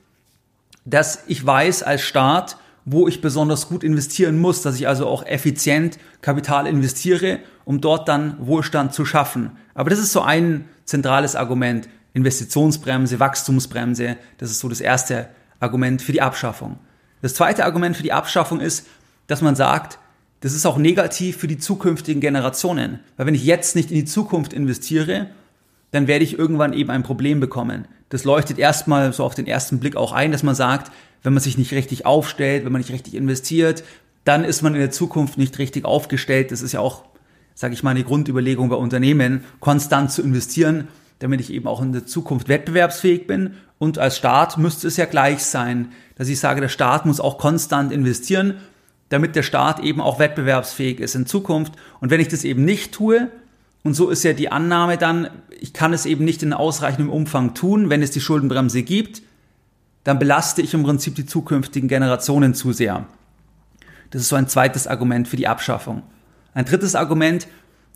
dass 0.87 1.25
ich 1.26 1.45
weiß 1.45 1.83
als 1.83 2.00
Staat, 2.00 2.57
wo 2.87 3.07
ich 3.07 3.21
besonders 3.21 3.68
gut 3.68 3.85
investieren 3.85 4.38
muss, 4.38 4.62
dass 4.62 4.76
ich 4.76 4.88
also 4.88 5.07
auch 5.07 5.23
effizient 5.26 5.99
Kapital 6.23 6.66
investiere, 6.66 7.40
um 7.66 7.83
dort 7.83 8.09
dann 8.09 8.38
Wohlstand 8.40 8.95
zu 8.95 9.04
schaffen. 9.04 9.50
Aber 9.75 9.90
das 9.90 9.99
ist 9.99 10.12
so 10.12 10.23
ein 10.23 10.64
zentrales 10.87 11.37
Argument. 11.37 11.90
Investitionsbremse, 12.14 13.21
Wachstumsbremse, 13.21 14.16
das 14.38 14.50
ist 14.50 14.61
so 14.61 14.71
das 14.71 14.80
erste 14.80 15.28
Argument 15.61 16.00
für 16.00 16.12
die 16.12 16.23
Abschaffung. 16.23 16.78
Das 17.21 17.35
zweite 17.35 17.66
Argument 17.66 17.99
für 17.99 18.02
die 18.02 18.14
Abschaffung 18.14 18.61
ist, 18.61 18.87
dass 19.26 19.42
man 19.42 19.57
sagt, 19.57 19.99
das 20.40 20.54
ist 20.54 20.64
auch 20.64 20.78
negativ 20.78 21.37
für 21.37 21.49
die 21.49 21.59
zukünftigen 21.59 22.23
Generationen. 22.23 23.00
Weil 23.18 23.26
wenn 23.26 23.35
ich 23.35 23.45
jetzt 23.45 23.76
nicht 23.76 23.90
in 23.90 23.97
die 23.97 24.04
Zukunft 24.07 24.54
investiere, 24.54 25.28
dann 25.90 26.07
werde 26.07 26.25
ich 26.25 26.38
irgendwann 26.38 26.73
eben 26.73 26.90
ein 26.90 27.02
Problem 27.02 27.40
bekommen. 27.40 27.87
Das 28.09 28.25
leuchtet 28.25 28.59
erstmal 28.59 29.12
so 29.12 29.25
auf 29.25 29.35
den 29.35 29.47
ersten 29.47 29.80
Blick 29.80 29.97
auch 29.97 30.12
ein, 30.12 30.33
dass 30.33 30.42
man 30.42 30.54
sagt, 30.54 30.92
wenn 31.23 31.33
man 31.33 31.42
sich 31.42 31.59
nicht 31.59 31.73
richtig 31.73 32.07
aufstellt, 32.07 32.64
wenn 32.64 32.73
man 32.73 32.80
nicht 32.80 32.92
richtig 32.92 33.14
investiert, 33.14 33.85
dann 34.25 34.45
ist 34.45 34.62
man 34.62 34.75
in 34.75 34.80
der 34.80 34.90
Zukunft 34.90 35.38
nicht 35.38 35.59
richtig 35.59 35.85
aufgestellt. 35.85 36.52
Das 36.52 36.62
ist 36.62 36.73
ja 36.73 36.80
auch, 36.80 37.04
sage 37.54 37.75
ich 37.75 37.83
mal, 37.83 37.90
eine 37.90 38.04
Grundüberlegung 38.04 38.68
bei 38.68 38.76
Unternehmen, 38.76 39.45
konstant 39.61 40.12
zu 40.12 40.23
investieren, 40.23 40.88
damit 41.18 41.40
ich 41.40 41.52
eben 41.52 41.66
auch 41.66 41.83
in 41.83 41.92
der 41.92 42.07
Zukunft 42.07 42.49
wettbewerbsfähig 42.49 43.26
bin. 43.26 43.54
Und 43.78 43.99
als 43.99 44.16
Staat 44.16 44.59
müsste 44.59 44.87
es 44.87 44.97
ja 44.97 45.07
gleich 45.07 45.42
sein, 45.42 45.92
dass 46.16 46.29
ich 46.29 46.38
sage, 46.38 46.61
der 46.61 46.68
Staat 46.68 47.07
muss 47.07 47.20
auch 47.20 47.38
konstant 47.38 47.92
investieren, 47.92 48.55
damit 49.09 49.35
der 49.37 49.42
Staat 49.42 49.81
eben 49.81 50.01
auch 50.01 50.18
wettbewerbsfähig 50.18 51.01
ist 51.01 51.14
in 51.14 51.27
Zukunft. 51.27 51.72
Und 52.01 52.11
wenn 52.11 52.20
ich 52.20 52.29
das 52.29 52.44
eben 52.44 52.64
nicht 52.64 52.92
tue, 52.92 53.31
und 53.85 53.95
so 53.95 54.11
ist 54.11 54.25
ja 54.25 54.33
die 54.33 54.51
Annahme 54.51 54.99
dann, 54.99 55.31
ich 55.61 55.73
kann 55.73 55.93
es 55.93 56.07
eben 56.07 56.25
nicht 56.25 56.43
in 56.43 56.53
ausreichendem 56.53 57.11
Umfang 57.11 57.55
tun, 57.55 57.91
wenn 57.91 58.03
es 58.03 58.11
die 58.11 58.21
Schuldenbremse 58.21 58.83
gibt, 58.83 59.23
dann 60.05 60.19
belaste 60.19 60.62
ich 60.62 60.75
im 60.75 60.83
Prinzip 60.83 61.14
die 61.14 61.27
zukünftigen 61.27 61.88
Generationen 61.88 62.55
zu 62.55 62.73
sehr. 62.73 63.07
Das 64.11 64.23
ist 64.23 64.29
so 64.29 64.37
ein 64.37 64.49
zweites 64.49 64.87
Argument 64.87 65.29
für 65.29 65.37
die 65.37 65.49
Abschaffung. 65.49 66.03
Ein 66.55 66.64
drittes 66.64 66.95
Argument, 66.95 67.47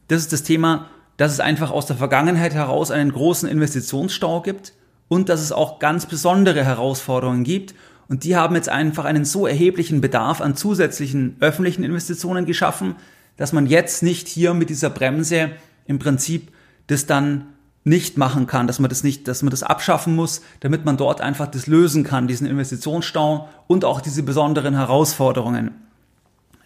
das 0.08 0.20
ist 0.20 0.32
das 0.32 0.42
Thema, 0.42 0.90
dass 1.16 1.32
es 1.32 1.40
einfach 1.40 1.70
aus 1.70 1.86
der 1.86 1.96
Vergangenheit 1.96 2.54
heraus 2.54 2.90
einen 2.90 3.12
großen 3.12 3.48
Investitionsstau 3.48 4.42
gibt 4.42 4.72
und 5.08 5.28
dass 5.28 5.40
es 5.40 5.52
auch 5.52 5.78
ganz 5.78 6.06
besondere 6.06 6.64
Herausforderungen 6.64 7.44
gibt. 7.44 7.74
Und 8.08 8.24
die 8.24 8.36
haben 8.36 8.54
jetzt 8.54 8.68
einfach 8.68 9.04
einen 9.04 9.24
so 9.24 9.46
erheblichen 9.46 10.00
Bedarf 10.00 10.40
an 10.40 10.56
zusätzlichen 10.56 11.36
öffentlichen 11.40 11.82
Investitionen 11.82 12.44
geschaffen, 12.44 12.96
dass 13.36 13.52
man 13.52 13.66
jetzt 13.66 14.02
nicht 14.02 14.28
hier 14.28 14.54
mit 14.54 14.68
dieser 14.70 14.90
Bremse 14.90 15.52
im 15.86 15.98
Prinzip 15.98 16.52
das 16.86 17.06
dann 17.06 17.46
nicht 17.84 18.16
machen 18.16 18.46
kann, 18.46 18.66
dass 18.66 18.78
man 18.78 18.88
das 18.88 19.02
nicht, 19.02 19.26
dass 19.26 19.42
man 19.42 19.50
das 19.50 19.62
abschaffen 19.62 20.14
muss, 20.14 20.42
damit 20.60 20.84
man 20.84 20.96
dort 20.96 21.20
einfach 21.20 21.48
das 21.48 21.66
lösen 21.66 22.04
kann, 22.04 22.28
diesen 22.28 22.46
Investitionsstau 22.46 23.48
und 23.66 23.84
auch 23.84 24.00
diese 24.00 24.22
besonderen 24.22 24.74
Herausforderungen. 24.74 25.72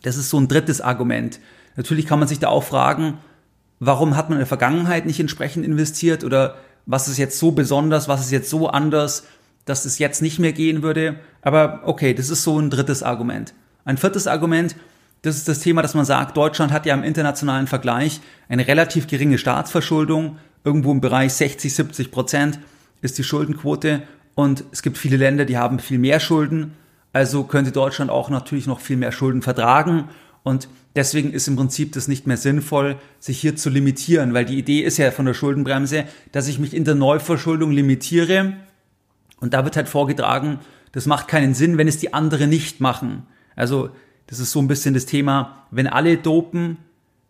Das 0.03 0.17
ist 0.17 0.29
so 0.29 0.39
ein 0.39 0.49
drittes 0.49 0.81
Argument. 0.81 1.41
Natürlich 1.77 2.07
kann 2.07 2.19
man 2.19 2.29
sich 2.29 2.39
da 2.39 2.49
auch 2.49 2.65
fragen, 2.65 3.19
warum 3.81 4.17
hat 4.17 4.29
man 4.29 4.37
in 4.37 4.41
der 4.41 4.47
Vergangenheit 4.47 5.07
nicht 5.07 5.21
entsprechend 5.21 5.65
investiert 5.65 6.23
oder 6.23 6.57
was 6.85 7.09
ist 7.09 7.19
jetzt 7.19 7.39
so 7.39 7.51
besonders, 7.51 8.09
was 8.09 8.21
ist 8.21 8.31
jetzt 8.31 8.51
so 8.51 8.69
anders, 8.69 9.25
dass 9.65 9.85
es 9.85 9.99
jetzt 9.99 10.23
nicht 10.23 10.39
mehr 10.39 10.53
gehen 10.53 10.83
würde. 10.83 11.19
Aber 11.43 11.81
okay, 11.85 12.15
das 12.15 12.31
ist 12.31 12.45
so 12.45 12.59
ein 12.59 12.71
drittes 12.71 13.03
Argument. 13.03 13.53
Ein 13.85 13.97
viertes 13.97 14.27
Argument, 14.27 14.77
das 15.23 15.37
ist 15.37 15.49
das 15.49 15.61
Thema, 15.61 15.83
dass 15.83 15.95
man 15.95 16.05
sagt, 16.05 16.37
Deutschland 16.37 16.73
hat 16.73 16.87
ja 16.87 16.95
im 16.95 17.03
internationalen 17.03 17.67
Vergleich 17.67 18.21
eine 18.49 18.67
relativ 18.67 19.07
geringe 19.07 19.39
Staatsverschuldung. 19.39 20.39
Irgendwo 20.65 20.93
im 20.93 21.01
Bereich 21.01 21.33
60, 21.33 21.75
70 21.75 22.11
Prozent 22.11 22.59
ist 23.03 23.19
die 23.19 23.25
Schuldenquote. 23.25 24.03
Und 24.35 24.65
es 24.71 24.83
gibt 24.83 24.99
viele 24.99 25.17
Länder, 25.17 25.45
die 25.45 25.59
haben 25.59 25.79
viel 25.79 25.99
mehr 25.99 26.21
Schulden. 26.21 26.75
Also 27.13 27.45
könnte 27.45 27.73
Deutschland 27.73 28.11
auch 28.11 28.29
natürlich 28.29 28.67
noch 28.67 28.81
viel 28.81 28.97
mehr 28.97 29.13
Schulden 29.13 29.43
vertragen. 29.43 30.09
Und 30.43 30.69
deswegen 30.95 31.33
ist 31.33 31.49
im 31.49 31.57
Prinzip 31.57 31.93
das 31.93 32.07
nicht 32.07 32.27
mehr 32.27 32.37
sinnvoll, 32.37 32.97
sich 33.19 33.41
hier 33.41 33.57
zu 33.57 33.71
limitieren, 33.71 34.35
weil 34.35 34.45
die 34.45 34.59
Idee 34.59 34.83
ist 34.83 34.99
ja 34.99 35.11
von 35.11 35.27
der 35.27 35.35
Schuldenbremse, 35.35 36.05
dass 36.33 36.47
ich 36.47 36.59
mich 36.59 36.75
in 36.75 36.85
der 36.85 36.95
Neuverschuldung 36.95 37.73
limitiere. 37.73 38.53
Und 39.41 39.55
da 39.55 39.65
wird 39.65 39.77
halt 39.77 39.89
vorgetragen, 39.89 40.61
das 40.93 41.07
macht 41.07 41.27
keinen 41.29 41.55
Sinn, 41.55 41.79
wenn 41.79 41.89
es 41.89 41.99
die 41.99 42.15
anderen 42.15 42.49
nicht 42.49 42.81
machen. 42.81 43.27
Also 43.57 43.91
das 44.27 44.39
ist 44.39 44.53
so 44.53 44.61
ein 44.61 44.69
bisschen 44.69 44.95
das 44.95 45.07
Thema, 45.07 45.67
wenn 45.71 45.87
alle 45.87 46.17
dopen, 46.17 46.79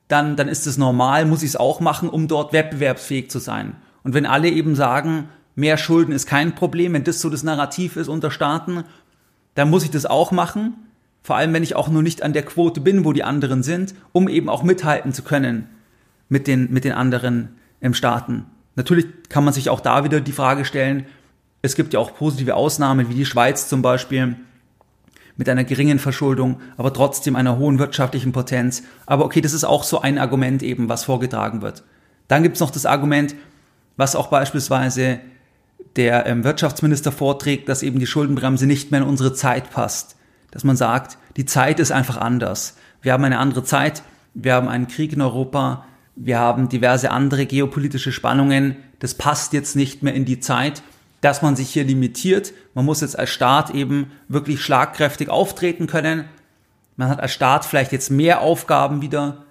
dann, 0.08 0.36
dann 0.36 0.48
ist 0.48 0.66
es 0.66 0.78
normal, 0.78 1.26
muss 1.26 1.42
ich 1.42 1.50
es 1.50 1.56
auch 1.56 1.80
machen, 1.80 2.08
um 2.08 2.28
dort 2.28 2.52
wettbewerbsfähig 2.52 3.30
zu 3.30 3.38
sein. 3.38 3.76
Und 4.02 4.14
wenn 4.14 4.26
alle 4.26 4.48
eben 4.48 4.76
sagen, 4.76 5.28
mehr 5.56 5.76
Schulden 5.76 6.12
ist 6.12 6.26
kein 6.26 6.54
Problem, 6.54 6.92
wenn 6.92 7.04
das 7.04 7.20
so 7.20 7.28
das 7.28 7.42
Narrativ 7.42 7.96
ist 7.96 8.08
unter 8.08 8.30
Staaten, 8.30 8.84
dann 9.54 9.70
muss 9.70 9.84
ich 9.84 9.90
das 9.90 10.06
auch 10.06 10.30
machen. 10.30 10.74
Vor 11.22 11.36
allem, 11.36 11.52
wenn 11.52 11.64
ich 11.64 11.74
auch 11.74 11.88
nur 11.88 12.02
nicht 12.02 12.22
an 12.22 12.32
der 12.32 12.44
Quote 12.44 12.80
bin, 12.80 13.04
wo 13.04 13.12
die 13.12 13.24
anderen 13.24 13.64
sind, 13.64 13.94
um 14.12 14.28
eben 14.28 14.48
auch 14.48 14.62
mithalten 14.62 15.12
zu 15.12 15.22
können 15.22 15.68
mit 16.28 16.46
den, 16.46 16.72
mit 16.72 16.84
den 16.84 16.92
anderen 16.92 17.56
im 17.80 17.94
Staaten. 17.94 18.46
Natürlich 18.76 19.06
kann 19.28 19.44
man 19.44 19.54
sich 19.54 19.70
auch 19.70 19.80
da 19.80 20.04
wieder 20.04 20.20
die 20.20 20.32
Frage 20.32 20.64
stellen, 20.64 21.06
es 21.62 21.74
gibt 21.74 21.94
ja 21.94 22.00
auch 22.00 22.14
positive 22.14 22.54
Ausnahmen, 22.54 23.08
wie 23.08 23.14
die 23.14 23.26
Schweiz 23.26 23.68
zum 23.68 23.82
Beispiel, 23.82 24.36
mit 25.36 25.48
einer 25.48 25.64
geringen 25.64 25.98
Verschuldung, 25.98 26.60
aber 26.76 26.92
trotzdem 26.92 27.36
einer 27.36 27.58
hohen 27.58 27.78
wirtschaftlichen 27.78 28.32
Potenz. 28.32 28.82
Aber 29.04 29.24
okay, 29.24 29.40
das 29.40 29.52
ist 29.52 29.64
auch 29.64 29.84
so 29.84 30.00
ein 30.00 30.18
Argument 30.18 30.62
eben, 30.62 30.88
was 30.88 31.04
vorgetragen 31.04 31.62
wird. 31.62 31.84
Dann 32.28 32.42
gibt 32.42 32.56
es 32.56 32.60
noch 32.60 32.70
das 32.70 32.86
Argument, 32.86 33.34
was 33.96 34.16
auch 34.16 34.28
beispielsweise 34.28 35.20
der 35.96 36.26
ähm, 36.26 36.44
Wirtschaftsminister 36.44 37.12
vorträgt, 37.12 37.68
dass 37.68 37.82
eben 37.82 37.98
die 37.98 38.06
Schuldenbremse 38.06 38.66
nicht 38.66 38.90
mehr 38.90 39.00
in 39.00 39.06
unsere 39.06 39.32
Zeit 39.32 39.70
passt. 39.70 40.16
Dass 40.50 40.64
man 40.64 40.76
sagt, 40.76 41.18
die 41.36 41.44
Zeit 41.44 41.80
ist 41.80 41.92
einfach 41.92 42.16
anders. 42.16 42.76
Wir 43.02 43.12
haben 43.12 43.24
eine 43.24 43.38
andere 43.38 43.64
Zeit, 43.64 44.02
wir 44.34 44.54
haben 44.54 44.68
einen 44.68 44.88
Krieg 44.88 45.12
in 45.12 45.22
Europa, 45.22 45.84
wir 46.14 46.38
haben 46.38 46.68
diverse 46.68 47.10
andere 47.10 47.46
geopolitische 47.46 48.12
Spannungen. 48.12 48.76
Das 48.98 49.14
passt 49.14 49.52
jetzt 49.52 49.76
nicht 49.76 50.02
mehr 50.02 50.14
in 50.14 50.24
die 50.24 50.40
Zeit 50.40 50.82
dass 51.20 51.42
man 51.42 51.56
sich 51.56 51.70
hier 51.70 51.84
limitiert. 51.84 52.52
Man 52.74 52.84
muss 52.84 53.00
jetzt 53.00 53.18
als 53.18 53.30
Staat 53.30 53.70
eben 53.70 54.10
wirklich 54.28 54.60
schlagkräftig 54.60 55.28
auftreten 55.28 55.86
können. 55.86 56.24
Man 56.96 57.08
hat 57.08 57.20
als 57.20 57.32
Staat 57.32 57.64
vielleicht 57.64 57.92
jetzt 57.92 58.10
mehr 58.10 58.40
Aufgaben 58.40 59.02
wieder 59.02 59.44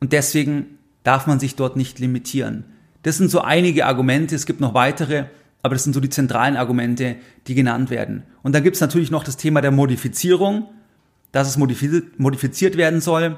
und 0.00 0.12
deswegen 0.12 0.78
darf 1.02 1.26
man 1.26 1.40
sich 1.40 1.56
dort 1.56 1.76
nicht 1.76 1.98
limitieren. 1.98 2.64
Das 3.02 3.16
sind 3.16 3.30
so 3.30 3.40
einige 3.40 3.86
Argumente, 3.86 4.34
es 4.34 4.46
gibt 4.46 4.60
noch 4.60 4.74
weitere, 4.74 5.24
aber 5.62 5.74
das 5.74 5.84
sind 5.84 5.92
so 5.92 6.00
die 6.00 6.10
zentralen 6.10 6.56
Argumente, 6.56 7.16
die 7.46 7.54
genannt 7.54 7.90
werden. 7.90 8.24
Und 8.42 8.54
dann 8.54 8.62
gibt 8.62 8.76
es 8.76 8.80
natürlich 8.80 9.10
noch 9.10 9.24
das 9.24 9.36
Thema 9.36 9.60
der 9.60 9.70
Modifizierung, 9.70 10.66
dass 11.32 11.48
es 11.48 11.56
modifiziert 11.56 12.76
werden 12.76 13.00
soll. 13.00 13.36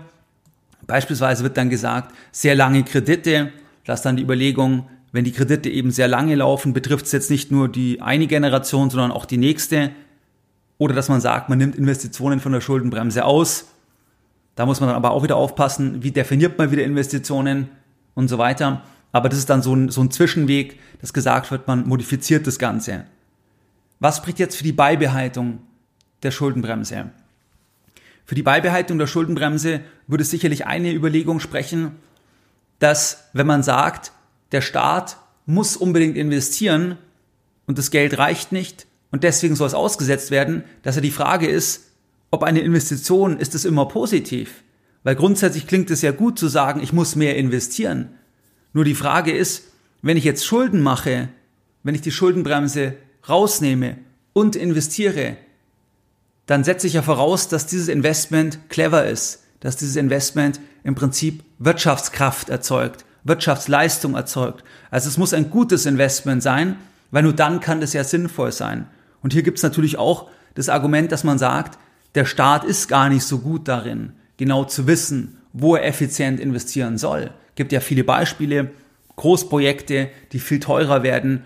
Beispielsweise 0.87 1.43
wird 1.43 1.57
dann 1.57 1.71
gesagt, 1.71 2.15
sehr 2.33 2.55
lange 2.55 2.83
Kredite, 2.85 3.53
das 3.85 4.01
ist 4.01 4.05
dann 4.05 4.17
die 4.17 4.23
Überlegung, 4.23 4.89
wenn 5.13 5.25
die 5.25 5.33
Kredite 5.33 5.69
eben 5.69 5.91
sehr 5.91 6.09
lange 6.09 6.35
laufen, 6.35 6.73
betrifft 6.73 7.05
es 7.05 7.13
jetzt 7.13 7.31
nicht 7.31 7.53
nur 7.53 7.69
die 7.69 8.01
eine 8.01 8.27
Generation, 8.27 8.89
sondern 8.89 9.13
auch 9.13 9.27
die 9.27 9.37
nächste. 9.37 9.91
Oder 10.79 10.95
dass 10.95 11.11
man 11.11 11.21
sagt, 11.21 11.51
man 11.51 11.59
nimmt 11.59 11.77
Investitionen 11.77 12.41
von 12.41 12.53
der 12.53 12.63
Schuldenbremse 12.63 13.25
aus. 13.25 13.67
Da 14.55 14.67
muss 14.67 14.81
man 14.81 14.89
dann 14.89 14.97
aber 14.97 15.11
auch 15.11 15.23
wieder 15.23 15.37
aufpassen, 15.37 16.03
wie 16.03 16.11
definiert 16.11 16.59
man 16.59 16.71
wieder 16.71 16.83
Investitionen 16.83 17.69
und 18.15 18.29
so 18.29 18.39
weiter. 18.39 18.83
Aber 19.13 19.29
das 19.29 19.39
ist 19.39 19.51
dann 19.51 19.63
so 19.63 19.75
ein, 19.75 19.91
so 19.91 20.01
ein 20.01 20.11
Zwischenweg, 20.11 20.81
dass 21.01 21.13
gesagt 21.13 21.51
wird, 21.51 21.69
man 21.69 21.87
modifiziert 21.87 22.47
das 22.47 22.59
Ganze. 22.59 23.05
Was 24.01 24.17
spricht 24.17 24.39
jetzt 24.39 24.57
für 24.57 24.65
die 24.65 24.73
Beibehaltung 24.73 25.61
der 26.23 26.31
Schuldenbremse? 26.31 27.11
Für 28.25 28.35
die 28.35 28.43
Beibehaltung 28.43 28.99
der 28.99 29.07
Schuldenbremse 29.07 29.81
würde 30.07 30.25
sicherlich 30.25 30.67
eine 30.67 30.93
Überlegung 30.93 31.39
sprechen, 31.39 31.93
dass 32.79 33.29
wenn 33.35 33.47
man 33.47 33.63
sagt, 33.63 34.13
der 34.53 34.61
Staat 34.61 35.17
muss 35.47 35.77
unbedingt 35.77 36.17
investieren 36.17 36.99
und 37.67 37.79
das 37.79 37.91
Geld 37.91 38.19
reicht 38.19 38.53
nicht 38.53 38.87
und 39.11 39.25
deswegen 39.25 39.57
soll 39.57 39.67
es 39.67 39.75
ausgesetzt 39.75 40.31
werden, 40.31 40.65
dass 40.83 40.97
ja 40.97 41.03
die 41.03 41.11
Frage 41.11 41.47
ist, 41.47 41.93
ob 42.31 42.43
eine 42.43 42.61
Investition, 42.61 43.39
ist 43.39 43.55
es 43.55 43.65
immer 43.65 43.87
positiv? 43.87 44.63
Weil 45.05 45.17
grundsätzlich 45.17 45.67
klingt 45.67 45.91
es 45.91 46.03
ja 46.03 46.13
gut 46.13 46.39
zu 46.39 46.49
sagen, 46.49 46.83
ich 46.83 46.93
muss 46.93 47.17
mehr 47.17 47.37
investieren. 47.37 48.09
Nur 48.73 48.85
die 48.85 48.95
Frage 48.95 49.33
ist, 49.33 49.65
wenn 50.01 50.17
ich 50.17 50.25
jetzt 50.25 50.45
Schulden 50.45 50.81
mache, 50.81 51.29
wenn 51.83 51.95
ich 51.95 52.01
die 52.01 52.11
Schuldenbremse 52.11 52.95
rausnehme 53.29 53.99
und 54.33 54.57
investiere, 54.57 55.37
dann 56.47 56.65
setze 56.65 56.87
ich 56.87 56.95
ja 56.95 57.03
voraus, 57.03 57.49
dass 57.49 57.67
dieses 57.67 57.89
Investment 57.89 58.59
clever 58.69 59.07
ist, 59.07 59.45
dass 59.61 59.77
dieses 59.77 59.97
Investment 59.97 60.61
im 60.85 60.95
Prinzip 60.95 61.45
Wirtschaftskraft 61.59 62.49
erzeugt, 62.49 63.05
Wirtschaftsleistung 63.25 64.15
erzeugt. 64.15 64.65
Also 64.91 65.09
es 65.09 65.19
muss 65.19 65.35
ein 65.35 65.51
gutes 65.51 65.87
Investment 65.87 66.43
sein, 66.43 66.77
weil 67.11 67.23
nur 67.23 67.33
dann 67.33 67.61
kann 67.61 67.81
das 67.81 67.93
ja 67.93 68.05
sinnvoll 68.05 68.53
sein. 68.53 68.87
Und 69.23 69.33
hier 69.33 69.43
gibt 69.43 69.59
es 69.59 69.63
natürlich 69.63 69.99
auch 69.99 70.29
das 70.55 70.69
Argument, 70.69 71.13
dass 71.13 71.25
man 71.25 71.39
sagt, 71.39 71.79
der 72.15 72.25
Staat 72.25 72.65
ist 72.65 72.89
gar 72.89 73.09
nicht 73.09 73.25
so 73.25 73.39
gut 73.39 73.69
darin, 73.69 74.13
genau 74.37 74.65
zu 74.65 74.87
wissen, 74.87 75.39
wo 75.53 75.77
er 75.77 75.87
effizient 75.87 76.41
investieren 76.41 76.99
soll. 76.99 77.31
Es 77.51 77.55
gibt 77.57 77.73
ja 77.73 77.81
viele 77.81 78.05
Beispiele, 78.05 78.71
Großprojekte, 79.17 80.09
die 80.33 80.39
viel 80.39 80.61
teurer 80.61 81.03
werden. 81.03 81.45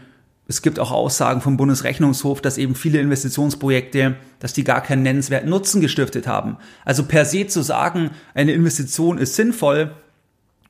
Es 0.48 0.62
gibt 0.62 0.78
auch 0.78 0.92
Aussagen 0.92 1.40
vom 1.40 1.56
Bundesrechnungshof, 1.56 2.40
dass 2.40 2.58
eben 2.58 2.76
viele 2.76 3.00
Investitionsprojekte, 3.00 4.14
dass 4.38 4.52
die 4.52 4.64
gar 4.64 4.80
keinen 4.80 5.02
nennenswerten 5.02 5.50
Nutzen 5.50 5.80
gestiftet 5.80 6.28
haben. 6.28 6.56
Also 6.84 7.04
per 7.04 7.24
se 7.24 7.48
zu 7.48 7.62
sagen, 7.62 8.10
eine 8.34 8.52
Investition 8.52 9.18
ist 9.18 9.34
sinnvoll 9.34 9.90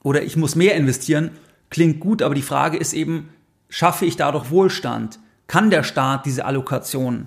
oder 0.07 0.23
ich 0.23 0.37
muss 0.37 0.55
mehr 0.55 0.77
investieren, 0.77 1.33
klingt 1.69 1.99
gut, 1.99 2.23
aber 2.23 2.37
die 2.37 2.43
Frage 2.43 2.77
ist 2.77 2.93
eben, 2.93 3.31
schaffe 3.69 4.07
ich 4.07 4.17
dadurch 4.17 4.53
Wohlstand? 4.53 5.19
Kann 5.49 5.69
der 5.69 5.83
Staat 5.83 6.27
diese 6.27 6.45
Allokation, 6.45 7.27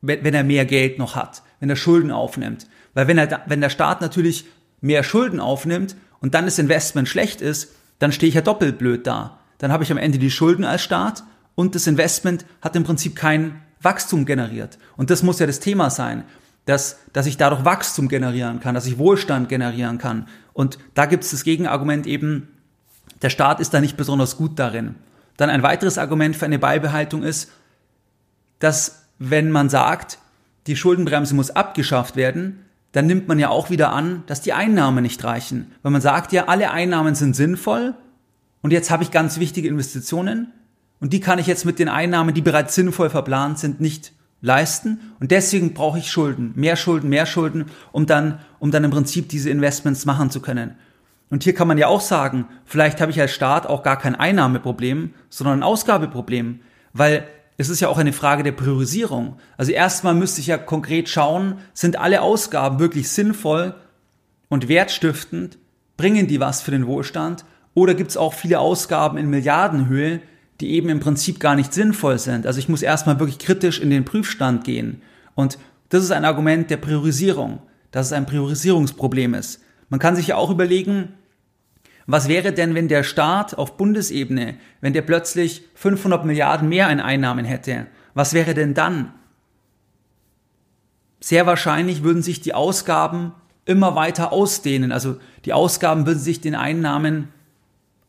wenn 0.00 0.32
er 0.32 0.44
mehr 0.44 0.64
Geld 0.64 1.00
noch 1.00 1.16
hat, 1.16 1.42
wenn 1.58 1.68
er 1.68 1.74
Schulden 1.74 2.12
aufnimmt? 2.12 2.68
Weil 2.94 3.08
wenn, 3.08 3.18
er, 3.18 3.42
wenn 3.46 3.60
der 3.60 3.68
Staat 3.68 4.00
natürlich 4.00 4.44
mehr 4.80 5.02
Schulden 5.02 5.40
aufnimmt 5.40 5.96
und 6.20 6.34
dann 6.34 6.44
das 6.44 6.60
Investment 6.60 7.08
schlecht 7.08 7.40
ist, 7.40 7.74
dann 7.98 8.12
stehe 8.12 8.28
ich 8.28 8.36
ja 8.36 8.42
doppelt 8.42 8.78
blöd 8.78 9.04
da. 9.04 9.40
Dann 9.58 9.72
habe 9.72 9.82
ich 9.82 9.90
am 9.90 9.98
Ende 9.98 10.20
die 10.20 10.30
Schulden 10.30 10.64
als 10.64 10.84
Staat 10.84 11.24
und 11.56 11.74
das 11.74 11.88
Investment 11.88 12.44
hat 12.60 12.76
im 12.76 12.84
Prinzip 12.84 13.16
kein 13.16 13.60
Wachstum 13.80 14.24
generiert. 14.24 14.78
Und 14.96 15.10
das 15.10 15.24
muss 15.24 15.40
ja 15.40 15.48
das 15.48 15.58
Thema 15.58 15.90
sein, 15.90 16.22
dass, 16.64 16.98
dass 17.12 17.26
ich 17.26 17.36
dadurch 17.36 17.64
Wachstum 17.64 18.08
generieren 18.08 18.60
kann, 18.60 18.74
dass 18.74 18.86
ich 18.86 18.98
Wohlstand 18.98 19.48
generieren 19.48 19.98
kann. 19.98 20.28
Und 20.52 20.78
da 20.94 21.06
gibt 21.06 21.24
es 21.24 21.30
das 21.30 21.44
Gegenargument 21.44 22.06
eben, 22.06 22.48
der 23.20 23.30
Staat 23.30 23.60
ist 23.60 23.74
da 23.74 23.80
nicht 23.80 23.96
besonders 23.96 24.36
gut 24.36 24.58
darin. 24.58 24.94
Dann 25.36 25.50
ein 25.50 25.62
weiteres 25.62 25.98
Argument 25.98 26.36
für 26.36 26.44
eine 26.44 26.58
Beibehaltung 26.58 27.22
ist, 27.22 27.50
dass 28.58 29.06
wenn 29.18 29.50
man 29.50 29.68
sagt, 29.68 30.18
die 30.66 30.76
Schuldenbremse 30.76 31.34
muss 31.34 31.50
abgeschafft 31.50 32.16
werden, 32.16 32.64
dann 32.92 33.06
nimmt 33.06 33.26
man 33.26 33.38
ja 33.38 33.48
auch 33.48 33.70
wieder 33.70 33.92
an, 33.92 34.22
dass 34.26 34.42
die 34.42 34.52
Einnahmen 34.52 35.02
nicht 35.02 35.24
reichen. 35.24 35.72
Weil 35.82 35.92
man 35.92 36.00
sagt 36.00 36.32
ja, 36.32 36.46
alle 36.46 36.70
Einnahmen 36.70 37.14
sind 37.14 37.34
sinnvoll 37.34 37.94
und 38.60 38.72
jetzt 38.72 38.90
habe 38.90 39.02
ich 39.02 39.10
ganz 39.10 39.38
wichtige 39.38 39.68
Investitionen 39.68 40.52
und 41.00 41.12
die 41.12 41.20
kann 41.20 41.38
ich 41.38 41.46
jetzt 41.46 41.64
mit 41.64 41.78
den 41.78 41.88
Einnahmen, 41.88 42.34
die 42.34 42.42
bereits 42.42 42.74
sinnvoll 42.74 43.10
verplant 43.10 43.58
sind, 43.58 43.80
nicht 43.80 44.12
leisten 44.42 45.14
und 45.20 45.30
deswegen 45.30 45.72
brauche 45.72 45.98
ich 45.98 46.10
Schulden, 46.10 46.52
mehr 46.56 46.76
Schulden, 46.76 47.08
mehr 47.08 47.24
Schulden, 47.24 47.66
um 47.92 48.04
dann, 48.04 48.40
um 48.58 48.70
dann 48.70 48.84
im 48.84 48.90
Prinzip 48.90 49.28
diese 49.30 49.48
Investments 49.48 50.04
machen 50.04 50.30
zu 50.30 50.40
können. 50.42 50.76
Und 51.30 51.44
hier 51.44 51.54
kann 51.54 51.68
man 51.68 51.78
ja 51.78 51.86
auch 51.86 52.02
sagen, 52.02 52.46
vielleicht 52.66 53.00
habe 53.00 53.10
ich 53.10 53.20
als 53.20 53.30
Staat 53.30 53.66
auch 53.66 53.82
gar 53.82 53.98
kein 53.98 54.14
Einnahmeproblem, 54.14 55.14
sondern 55.30 55.60
ein 55.60 55.62
Ausgabeproblem, 55.62 56.60
weil 56.92 57.26
es 57.56 57.68
ist 57.68 57.80
ja 57.80 57.88
auch 57.88 57.98
eine 57.98 58.12
Frage 58.12 58.42
der 58.42 58.52
Priorisierung. 58.52 59.36
Also 59.56 59.72
erstmal 59.72 60.14
müsste 60.14 60.40
ich 60.40 60.48
ja 60.48 60.58
konkret 60.58 61.08
schauen, 61.08 61.58
sind 61.72 61.98
alle 61.98 62.20
Ausgaben 62.20 62.80
wirklich 62.80 63.08
sinnvoll 63.08 63.74
und 64.48 64.68
wertstiftend? 64.68 65.58
Bringen 65.96 66.26
die 66.26 66.40
was 66.40 66.60
für 66.60 66.72
den 66.72 66.86
Wohlstand? 66.86 67.44
Oder 67.74 67.94
gibt 67.94 68.10
es 68.10 68.16
auch 68.16 68.34
viele 68.34 68.58
Ausgaben 68.58 69.16
in 69.16 69.30
Milliardenhöhe, 69.30 70.20
die 70.62 70.70
eben 70.70 70.88
im 70.88 71.00
Prinzip 71.00 71.40
gar 71.40 71.56
nicht 71.56 71.74
sinnvoll 71.74 72.18
sind? 72.18 72.46
Also 72.46 72.58
ich 72.58 72.68
muss 72.68 72.82
erstmal 72.82 73.18
wirklich 73.18 73.38
kritisch 73.38 73.80
in 73.80 73.90
den 73.90 74.04
Prüfstand 74.04 74.64
gehen. 74.64 75.02
Und 75.34 75.58
das 75.88 76.04
ist 76.04 76.12
ein 76.12 76.24
Argument 76.24 76.70
der 76.70 76.78
Priorisierung, 76.78 77.60
dass 77.90 78.06
es 78.06 78.12
ein 78.12 78.26
Priorisierungsproblem 78.26 79.34
ist. 79.34 79.60
Man 79.90 80.00
kann 80.00 80.16
sich 80.16 80.28
ja 80.28 80.36
auch 80.36 80.50
überlegen, 80.50 81.14
was 82.06 82.28
wäre 82.28 82.52
denn, 82.52 82.74
wenn 82.74 82.88
der 82.88 83.02
Staat 83.02 83.58
auf 83.58 83.76
Bundesebene, 83.76 84.54
wenn 84.80 84.92
der 84.92 85.02
plötzlich 85.02 85.62
500 85.74 86.24
Milliarden 86.24 86.68
mehr 86.68 86.88
an 86.88 87.00
Einnahmen 87.00 87.44
hätte? 87.44 87.86
Was 88.14 88.32
wäre 88.32 88.54
denn 88.54 88.74
dann? 88.74 89.12
Sehr 91.20 91.46
wahrscheinlich 91.46 92.02
würden 92.02 92.22
sich 92.22 92.40
die 92.40 92.54
Ausgaben 92.54 93.32
immer 93.64 93.94
weiter 93.94 94.32
ausdehnen. 94.32 94.92
Also 94.92 95.18
die 95.44 95.52
Ausgaben 95.52 96.06
würden 96.06 96.18
sich 96.18 96.40
den 96.40 96.54
Einnahmen 96.54 97.28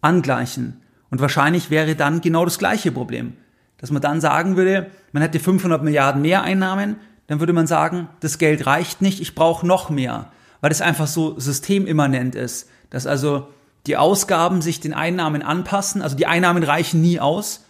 angleichen. 0.02 0.83
Und 1.14 1.22
wahrscheinlich 1.22 1.70
wäre 1.70 1.96
dann 1.96 2.22
genau 2.22 2.44
das 2.44 2.58
gleiche 2.58 2.92
Problem. 2.92 3.34
Dass 3.78 3.92
man 3.92 4.02
dann 4.02 4.20
sagen 4.20 4.58
würde, 4.58 4.88
man 5.12 5.22
hätte 5.22 5.38
500 5.38 5.84
Milliarden 5.84 6.24
mehr 6.24 6.42
Einnahmen, 6.42 6.96
dann 7.28 7.40
würde 7.40 7.54
man 7.54 7.68
sagen, 7.68 8.10
das 8.22 8.40
Geld 8.40 8.66
reicht 8.66 9.04
nicht, 9.04 9.22
ich 9.22 9.36
brauche 9.36 9.64
noch 9.68 9.92
mehr. 9.92 10.32
Weil 10.60 10.72
das 10.72 10.82
einfach 10.82 11.06
so 11.06 11.40
systemimmanent 11.40 12.34
ist. 12.34 12.68
Dass 12.90 13.06
also 13.06 13.48
die 13.86 13.96
Ausgaben 13.96 14.64
sich 14.64 14.80
den 14.80 14.96
Einnahmen 14.96 15.44
anpassen. 15.44 16.02
Also 16.02 16.16
die 16.16 16.26
Einnahmen 16.26 16.64
reichen 16.64 17.00
nie 17.04 17.20
aus, 17.20 17.64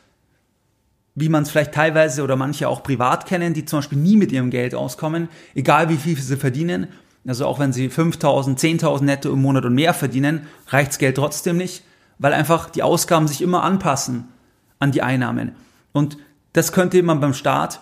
wie 1.13 1.27
man 1.27 1.43
es 1.43 1.51
vielleicht 1.51 1.73
teilweise 1.73 2.23
oder 2.23 2.37
manche 2.37 2.69
auch 2.69 2.81
privat 2.81 3.25
kennen, 3.25 3.53
die 3.53 3.65
zum 3.65 3.79
Beispiel 3.79 3.97
nie 3.97 4.15
mit 4.15 4.31
ihrem 4.31 4.51
Geld 4.51 4.73
auskommen, 4.73 5.27
egal 5.53 5.89
wie 5.89 5.97
viel 5.97 6.17
sie 6.17 6.37
verdienen. 6.37 6.87
Also 7.27 7.45
auch 7.45 7.59
wenn 7.59 7.73
sie 7.73 7.89
5.000, 7.89 8.57
10.000 8.57 9.03
netto 9.03 9.33
im 9.33 9.41
Monat 9.41 9.65
und 9.65 9.75
mehr 9.75 9.93
verdienen, 9.93 10.47
reicht's 10.69 10.97
Geld 10.97 11.17
trotzdem 11.17 11.57
nicht, 11.57 11.83
weil 12.19 12.33
einfach 12.33 12.69
die 12.69 12.83
Ausgaben 12.83 13.27
sich 13.27 13.41
immer 13.41 13.63
anpassen 13.63 14.27
an 14.79 14.91
die 14.91 15.01
Einnahmen. 15.01 15.53
Und 15.91 16.17
das 16.53 16.71
könnte 16.71 17.01
man 17.03 17.19
beim 17.19 17.33
Staat 17.33 17.81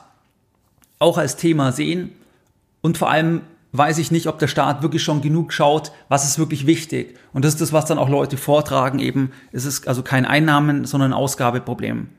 auch 0.99 1.17
als 1.17 1.35
Thema 1.35 1.71
sehen 1.71 2.11
und 2.81 2.97
vor 2.97 3.09
allem 3.09 3.41
weiß 3.73 3.99
ich 3.99 4.11
nicht, 4.11 4.27
ob 4.27 4.39
der 4.39 4.47
Staat 4.47 4.81
wirklich 4.81 5.03
schon 5.03 5.21
genug 5.21 5.53
schaut, 5.53 5.91
was 6.09 6.25
ist 6.25 6.39
wirklich 6.39 6.67
wichtig. 6.67 7.17
Und 7.33 7.45
das 7.45 7.53
ist 7.53 7.61
das, 7.61 7.73
was 7.73 7.85
dann 7.85 7.97
auch 7.97 8.09
Leute 8.09 8.35
vortragen 8.35 8.99
eben. 8.99 9.31
Es 9.53 9.65
ist 9.65 9.87
also 9.87 10.03
kein 10.03 10.25
Einnahmen, 10.25 10.85
sondern 10.85 11.11
ein 11.11 11.17
Ausgabeproblem. 11.17 12.09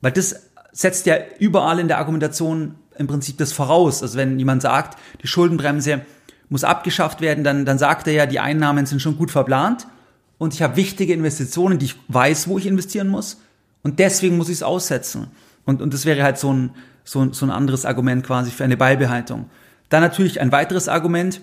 Weil 0.00 0.12
das 0.12 0.50
setzt 0.70 1.06
ja 1.06 1.16
überall 1.38 1.80
in 1.80 1.88
der 1.88 1.98
Argumentation 1.98 2.76
im 2.96 3.06
Prinzip 3.08 3.38
das 3.38 3.52
voraus. 3.52 4.02
Also 4.02 4.16
wenn 4.18 4.38
jemand 4.38 4.62
sagt, 4.62 4.98
die 5.22 5.26
Schuldenbremse 5.26 6.02
muss 6.48 6.62
abgeschafft 6.62 7.20
werden, 7.20 7.42
dann, 7.42 7.64
dann 7.64 7.78
sagt 7.78 8.06
er 8.06 8.12
ja, 8.12 8.26
die 8.26 8.38
Einnahmen 8.38 8.86
sind 8.86 9.02
schon 9.02 9.16
gut 9.16 9.32
verplant 9.32 9.86
und 10.38 10.54
ich 10.54 10.62
habe 10.62 10.76
wichtige 10.76 11.12
Investitionen, 11.12 11.78
die 11.78 11.86
ich 11.86 11.96
weiß, 12.08 12.48
wo 12.48 12.58
ich 12.58 12.66
investieren 12.66 13.08
muss 13.08 13.40
und 13.82 13.98
deswegen 13.98 14.36
muss 14.36 14.48
ich 14.48 14.56
es 14.56 14.62
aussetzen. 14.62 15.28
Und, 15.64 15.80
und 15.80 15.94
das 15.94 16.04
wäre 16.04 16.22
halt 16.22 16.38
so 16.38 16.52
ein, 16.52 16.70
so, 17.04 17.32
so 17.32 17.46
ein 17.46 17.50
anderes 17.50 17.84
Argument 17.84 18.24
quasi 18.24 18.50
für 18.50 18.64
eine 18.64 18.76
Beibehaltung. 18.76 19.50
Dann 19.88 20.02
natürlich 20.02 20.40
ein 20.40 20.52
weiteres 20.52 20.88
Argument, 20.88 21.40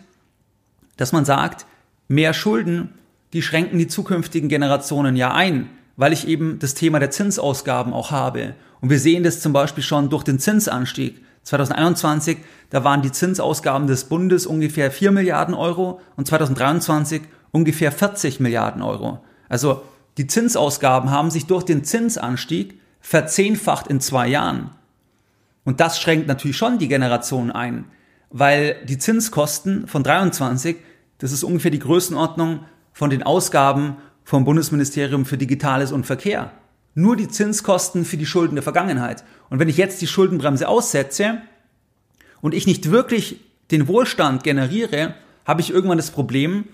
dass 0.97 1.13
man 1.13 1.25
sagt, 1.25 1.65
mehr 2.07 2.33
Schulden, 2.33 2.89
die 3.33 3.41
schränken 3.41 3.79
die 3.79 3.87
zukünftigen 3.87 4.49
Generationen 4.49 5.15
ja 5.15 5.33
ein, 5.33 5.69
weil 5.95 6.13
ich 6.13 6.27
eben 6.27 6.59
das 6.59 6.73
Thema 6.73 6.99
der 6.99 7.11
Zinsausgaben 7.11 7.93
auch 7.93 8.11
habe. 8.11 8.55
Und 8.81 8.89
wir 8.89 8.99
sehen 8.99 9.23
das 9.23 9.39
zum 9.39 9.53
Beispiel 9.53 9.83
schon 9.83 10.09
durch 10.09 10.23
den 10.23 10.39
Zinsanstieg. 10.39 11.21
2021, 11.43 12.37
da 12.69 12.83
waren 12.83 13.01
die 13.01 13.11
Zinsausgaben 13.11 13.87
des 13.87 14.05
Bundes 14.05 14.45
ungefähr 14.45 14.91
4 14.91 15.11
Milliarden 15.11 15.55
Euro 15.55 15.99
und 16.15 16.27
2023 16.27 17.23
ungefähr 17.51 17.91
40 17.91 18.39
Milliarden 18.39 18.81
Euro. 18.81 19.19
Also 19.49 19.83
die 20.17 20.27
Zinsausgaben 20.27 21.11
haben 21.11 21.31
sich 21.31 21.45
durch 21.45 21.63
den 21.63 21.83
Zinsanstieg 21.83 22.79
verzehnfacht 22.99 23.87
in 23.87 23.99
zwei 23.99 24.27
Jahren. 24.27 24.71
Und 25.63 25.79
das 25.79 25.99
schränkt 25.99 26.27
natürlich 26.27 26.57
schon 26.57 26.79
die 26.79 26.87
Generation 26.87 27.51
ein 27.51 27.85
weil 28.31 28.77
die 28.85 28.97
Zinskosten 28.97 29.87
von 29.87 30.03
23, 30.03 30.77
Das 31.17 31.31
ist 31.31 31.43
ungefähr 31.43 31.71
die 31.71 31.79
Größenordnung 31.79 32.61
von 32.93 33.09
den 33.09 33.23
Ausgaben 33.23 33.97
vom 34.23 34.43
Bundesministerium 34.43 35.25
für 35.25 35.37
Digitales 35.37 35.91
und 35.91 36.05
Verkehr. 36.05 36.51
Nur 36.95 37.15
die 37.15 37.27
Zinskosten 37.27 38.05
für 38.05 38.17
die 38.17 38.25
Schulden 38.25 38.55
der 38.55 38.63
Vergangenheit. 38.63 39.23
Und 39.49 39.59
wenn 39.59 39.69
ich 39.69 39.77
jetzt 39.77 40.01
die 40.01 40.07
Schuldenbremse 40.07 40.67
aussetze 40.67 41.41
und 42.41 42.55
ich 42.55 42.65
nicht 42.65 42.89
wirklich 42.89 43.39
den 43.69 43.87
Wohlstand 43.87 44.43
generiere, 44.43 45.13
habe 45.45 45.61
ich 45.61 45.69
irgendwann 45.69 45.97
das 45.97 46.11
Problem, 46.11 46.65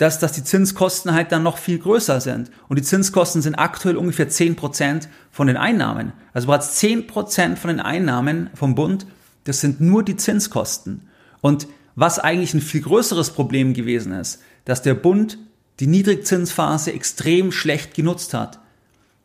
dass, 0.00 0.18
dass 0.18 0.32
die 0.32 0.42
Zinskosten 0.42 1.12
halt 1.12 1.30
dann 1.30 1.42
noch 1.42 1.58
viel 1.58 1.78
größer 1.78 2.22
sind. 2.22 2.50
Und 2.68 2.78
die 2.78 2.82
Zinskosten 2.82 3.42
sind 3.42 3.56
aktuell 3.56 3.98
ungefähr 3.98 4.30
10% 4.30 5.08
von 5.30 5.46
den 5.46 5.58
Einnahmen. 5.58 6.14
Also 6.32 6.46
bereits 6.46 6.80
10% 6.82 7.56
von 7.56 7.68
den 7.68 7.80
Einnahmen 7.80 8.48
vom 8.54 8.74
Bund, 8.74 9.04
das 9.44 9.60
sind 9.60 9.82
nur 9.82 10.02
die 10.02 10.16
Zinskosten. 10.16 11.02
Und 11.42 11.68
was 11.96 12.18
eigentlich 12.18 12.54
ein 12.54 12.62
viel 12.62 12.80
größeres 12.80 13.32
Problem 13.32 13.74
gewesen 13.74 14.12
ist, 14.12 14.40
dass 14.64 14.80
der 14.80 14.94
Bund 14.94 15.36
die 15.80 15.86
Niedrigzinsphase 15.86 16.94
extrem 16.94 17.52
schlecht 17.52 17.92
genutzt 17.92 18.32
hat. 18.32 18.58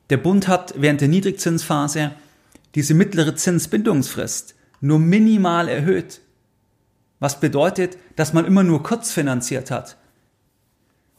Der 0.10 0.18
Bund 0.18 0.50
hat 0.50 0.74
während 0.76 1.00
der 1.00 1.08
Niedrigzinsphase 1.08 2.12
diese 2.76 2.96
mittlere 2.96 3.34
Zinsbindungsfrist 3.36 4.56
nur 4.82 5.00
minimal 5.00 5.70
erhöht. 5.70 6.20
Was 7.22 7.40
bedeutet, 7.40 7.98
dass 8.18 8.34
man 8.34 8.44
immer 8.44 8.64
nur 8.64 8.84
kurz 8.84 9.14
finanziert 9.14 9.72
hat. 9.72 9.96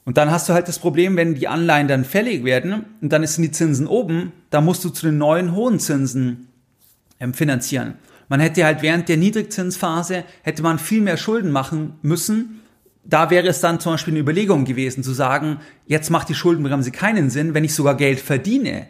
Und 0.07 0.17
dann 0.17 0.31
hast 0.31 0.49
du 0.49 0.53
halt 0.53 0.69
das 0.69 0.79
Problem, 0.79 1.17
wenn 1.17 1.35
die 1.35 1.49
Anleihen 1.49 1.89
dann 1.89 2.05
fällig 2.05 2.45
werden 2.45 2.85
und 3.03 3.13
dann 3.13 3.27
sind 3.27 3.43
die 3.43 3.51
Zinsen 3.51 3.89
oben, 3.89 4.33
da 4.51 4.61
musst 4.61 4.85
du 4.85 4.89
zu 4.89 5.07
den 5.07 5.19
neuen 5.19 5.55
hohen 5.55 5.81
Zinsen 5.81 6.47
ähm, 7.19 7.35
finanzieren. 7.35 7.95
Man 8.29 8.39
hätte 8.39 8.65
halt 8.65 8.83
während 8.83 9.09
der 9.09 9.17
Niedrigzinsphase 9.17 10.23
hätte 10.43 10.63
man 10.63 10.79
viel 10.79 11.01
mehr 11.01 11.17
Schulden 11.17 11.51
machen 11.51 11.95
müssen. 12.03 12.63
Da 13.05 13.31
wäre 13.31 13.49
es 13.49 13.61
dann 13.61 13.81
zum 13.81 13.95
Beispiel 13.95 14.13
eine 14.13 14.21
Überlegung 14.21 14.65
gewesen, 14.65 15.03
zu 15.03 15.13
sagen, 15.13 15.59
jetzt 15.87 16.11
macht 16.11 16.29
die 16.29 16.35
Schuldenbremse 16.35 16.93
keinen 16.93 17.29
Sinn, 17.29 17.53
wenn 17.53 17.65
ich 17.65 17.75
sogar 17.75 17.97
Geld 17.97 18.21
verdiene. 18.21 18.87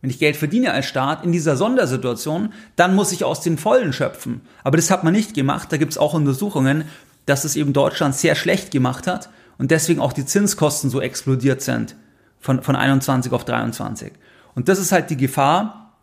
Wenn 0.00 0.10
ich 0.10 0.20
Geld 0.20 0.36
verdiene 0.36 0.72
als 0.72 0.86
Staat 0.86 1.24
in 1.24 1.32
dieser 1.32 1.56
Sondersituation, 1.56 2.52
dann 2.76 2.94
muss 2.94 3.10
ich 3.10 3.24
aus 3.24 3.40
den 3.40 3.58
Vollen 3.58 3.92
schöpfen. 3.92 4.40
Aber 4.62 4.76
das 4.76 4.90
hat 4.92 5.02
man 5.02 5.14
nicht 5.14 5.34
gemacht. 5.34 5.72
Da 5.72 5.78
gibt 5.78 5.90
es 5.92 5.98
auch 5.98 6.14
Untersuchungen, 6.14 6.84
dass 7.26 7.44
es 7.44 7.56
eben 7.56 7.72
Deutschland 7.72 8.14
sehr 8.14 8.36
schlecht 8.36 8.70
gemacht 8.70 9.08
hat 9.08 9.30
und 9.60 9.70
deswegen 9.70 10.00
auch 10.00 10.14
die 10.14 10.24
Zinskosten 10.24 10.88
so 10.88 11.02
explodiert 11.02 11.60
sind 11.60 11.94
von, 12.40 12.62
von 12.62 12.76
21 12.76 13.30
auf 13.30 13.44
23. 13.44 14.10
Und 14.54 14.70
das 14.70 14.78
ist 14.78 14.90
halt 14.90 15.10
die 15.10 15.18
Gefahr, 15.18 15.98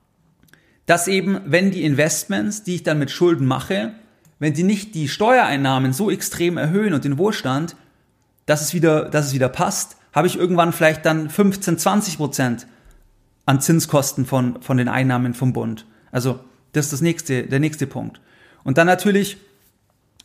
dass 0.86 1.08
eben, 1.08 1.42
wenn 1.44 1.72
die 1.72 1.84
Investments, 1.84 2.62
die 2.62 2.76
ich 2.76 2.84
dann 2.84 3.00
mit 3.00 3.10
Schulden 3.10 3.48
mache, 3.48 3.94
wenn 4.38 4.54
die 4.54 4.62
nicht 4.62 4.94
die 4.94 5.08
Steuereinnahmen 5.08 5.92
so 5.92 6.12
extrem 6.12 6.58
erhöhen 6.58 6.94
und 6.94 7.04
den 7.04 7.18
Wohlstand, 7.18 7.76
dass 8.46 8.62
es 8.62 8.76
wieder, 8.76 9.10
dass 9.10 9.26
es 9.26 9.34
wieder 9.34 9.50
passt, 9.50 9.98
habe 10.14 10.28
ich 10.28 10.38
irgendwann 10.38 10.72
vielleicht 10.72 11.04
dann 11.08 11.28
15, 11.28 11.80
20 11.80 12.18
Prozent 12.18 12.68
an 13.48 13.60
Zinskosten 13.60 14.28
von, 14.28 14.62
von 14.62 14.78
den 14.78 14.88
Einnahmen 14.88 15.34
vom 15.34 15.54
Bund. 15.54 15.88
Also 16.12 16.40
das 16.74 16.86
ist 16.86 16.94
das 16.94 17.02
nächste, 17.02 17.48
der 17.48 17.60
nächste 17.60 17.88
Punkt. 17.88 18.22
Und 18.64 18.78
dann 18.78 18.86
natürlich, 18.86 19.38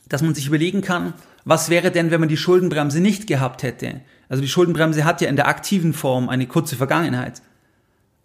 dass 0.07 0.21
man 0.21 0.35
sich 0.35 0.49
überlegen 0.49 0.83
kann, 0.83 1.15
was 1.45 1.71
wäre 1.71 1.91
denn, 1.91 2.11
wenn 2.11 2.21
man 2.21 2.29
die 2.29 2.37
Schuldenbremse 2.37 3.01
nicht 3.01 3.27
gehabt 3.27 3.63
hätte? 3.63 4.01
Also 4.29 4.43
die 4.43 4.49
Schuldenbremse 4.49 5.05
hat 5.05 5.21
ja 5.21 5.29
in 5.29 5.37
der 5.37 5.49
aktiven 5.49 5.93
Form 5.93 6.29
eine 6.29 6.47
kurze 6.47 6.77
Vergangenheit. 6.77 7.43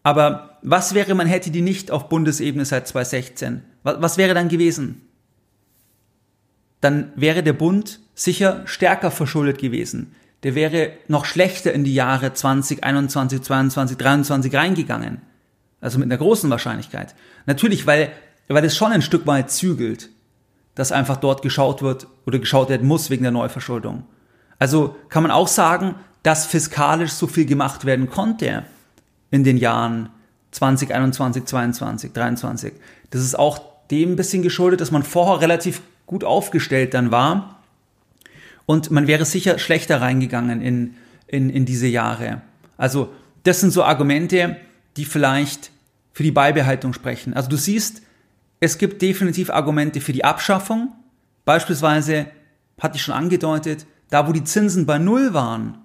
Aber 0.04 0.60
was 0.62 0.94
wäre, 0.94 1.16
man 1.16 1.28
hätte 1.28 1.52
die 1.52 1.62
nicht 1.62 1.92
auf 1.92 2.10
Bundesebene 2.10 2.66
seit 2.66 2.88
2016? 2.88 3.64
Was, 3.84 4.02
was 4.02 4.18
wäre 4.18 4.34
dann 4.34 4.50
gewesen? 4.50 5.02
Dann 6.80 7.12
wäre 7.16 7.44
der 7.44 7.54
Bund 7.54 8.00
sicher 8.14 8.62
stärker 8.66 9.12
verschuldet 9.12 9.58
gewesen 9.58 10.16
der 10.44 10.56
wäre 10.56 10.92
noch 11.08 11.26
schlechter 11.26 11.74
in 11.74 11.84
die 11.84 11.94
Jahre 11.94 12.34
2021, 12.34 13.42
22, 13.42 13.98
23 13.98 14.56
reingegangen. 14.56 15.22
Also 15.82 16.00
mit 16.00 16.06
einer 16.06 16.18
großen 16.18 16.50
Wahrscheinlichkeit. 16.50 17.16
Natürlich, 17.46 17.88
weil, 17.88 18.12
weil 18.48 18.66
es 18.66 18.78
schon 18.78 18.92
ein 18.92 19.02
Stück 19.02 19.26
weit 19.28 19.52
zügelt, 19.52 20.10
dass 20.78 20.92
einfach 20.92 21.18
dort 21.18 21.42
geschaut 21.42 21.82
wird 21.82 22.06
oder 22.28 22.38
geschaut 22.38 22.70
werden 22.70 22.88
muss 22.88 23.10
wegen 23.10 23.24
der 23.24 23.32
Neuverschuldung. 23.32 24.04
Also 24.60 24.96
kann 25.10 25.24
man 25.24 25.32
auch 25.32 25.48
sagen, 25.48 25.96
dass 26.22 26.46
fiskalisch 26.46 27.12
so 27.12 27.26
viel 27.26 27.46
gemacht 27.46 27.86
werden 27.86 28.12
konnte 28.12 28.64
in 29.32 29.44
den 29.44 29.58
Jahren 29.58 30.10
2021, 30.52 31.46
22, 31.46 32.14
23. 32.14 32.74
Das 33.10 33.22
ist 33.22 33.40
auch 33.40 33.60
dem 33.90 34.12
ein 34.12 34.16
bisschen 34.18 34.44
geschuldet, 34.44 34.80
dass 34.80 34.92
man 34.92 35.02
vorher 35.02 35.42
relativ 35.42 35.82
gut 36.06 36.24
aufgestellt 36.24 36.94
dann 36.94 37.10
war 37.10 37.60
und 38.68 38.92
man 38.92 39.08
wäre 39.08 39.26
sicher 39.26 39.58
schlechter 39.58 40.00
reingegangen 40.00 40.62
in, 40.62 40.94
in, 41.26 41.50
in 41.50 41.66
diese 41.66 41.88
Jahre. 41.88 42.44
Also 42.78 43.12
das 43.46 43.62
sind 43.62 43.72
so 43.72 43.84
Argumente, 43.84 44.58
die 44.96 45.06
vielleicht 45.06 45.72
für 46.14 46.22
die 46.22 46.32
Beibehaltung 46.32 46.94
sprechen. 46.94 47.34
Also 47.34 47.50
du 47.50 47.58
siehst, 47.58 48.04
es 48.60 48.78
gibt 48.78 49.02
definitiv 49.02 49.50
Argumente 49.50 50.02
für 50.02 50.14
die 50.14 50.26
Abschaffung. 50.26 50.94
Beispielsweise, 51.46 52.28
hatte 52.80 52.98
ich 52.98 53.02
schon 53.02 53.16
angedeutet, 53.16 53.86
da 54.10 54.28
wo 54.28 54.32
die 54.32 54.44
Zinsen 54.44 54.86
bei 54.86 54.98
Null 54.98 55.34
waren 55.34 55.80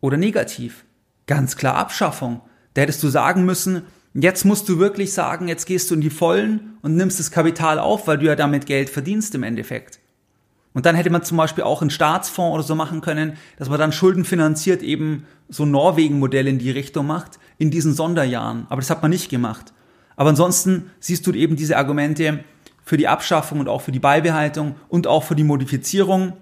oder 0.00 0.16
negativ, 0.16 0.84
ganz 1.26 1.56
klar 1.56 1.76
Abschaffung. 1.76 2.40
Da 2.74 2.82
hättest 2.82 3.02
du 3.02 3.08
sagen 3.08 3.44
müssen, 3.44 3.82
jetzt 4.14 4.44
musst 4.44 4.68
du 4.68 4.78
wirklich 4.78 5.12
sagen, 5.12 5.48
jetzt 5.48 5.66
gehst 5.66 5.90
du 5.90 5.94
in 5.94 6.00
die 6.00 6.10
Vollen 6.10 6.78
und 6.82 6.96
nimmst 6.96 7.18
das 7.18 7.30
Kapital 7.30 7.78
auf, 7.78 8.06
weil 8.06 8.18
du 8.18 8.26
ja 8.26 8.36
damit 8.36 8.66
Geld 8.66 8.90
verdienst 8.90 9.34
im 9.34 9.42
Endeffekt. 9.42 10.00
Und 10.72 10.86
dann 10.86 10.94
hätte 10.94 11.10
man 11.10 11.24
zum 11.24 11.36
Beispiel 11.36 11.64
auch 11.64 11.80
einen 11.80 11.90
Staatsfonds 11.90 12.54
oder 12.54 12.62
so 12.62 12.76
machen 12.76 13.00
können, 13.00 13.36
dass 13.58 13.68
man 13.68 13.78
dann 13.78 13.92
schuldenfinanziert 13.92 14.82
eben 14.82 15.26
so 15.48 15.64
Norwegen-Modell 15.64 16.46
in 16.46 16.58
die 16.58 16.70
Richtung 16.70 17.06
macht, 17.06 17.40
in 17.58 17.72
diesen 17.72 17.92
Sonderjahren. 17.92 18.66
Aber 18.68 18.80
das 18.80 18.90
hat 18.90 19.02
man 19.02 19.10
nicht 19.10 19.30
gemacht. 19.30 19.72
Aber 20.20 20.28
ansonsten 20.28 20.90
siehst 21.00 21.26
du 21.26 21.32
eben 21.32 21.56
diese 21.56 21.78
Argumente 21.78 22.44
für 22.84 22.98
die 22.98 23.08
Abschaffung 23.08 23.58
und 23.58 23.70
auch 23.70 23.80
für 23.80 23.90
die 23.90 24.00
Beibehaltung 24.00 24.74
und 24.90 25.06
auch 25.06 25.24
für 25.24 25.34
die 25.34 25.44
Modifizierung. 25.44 26.34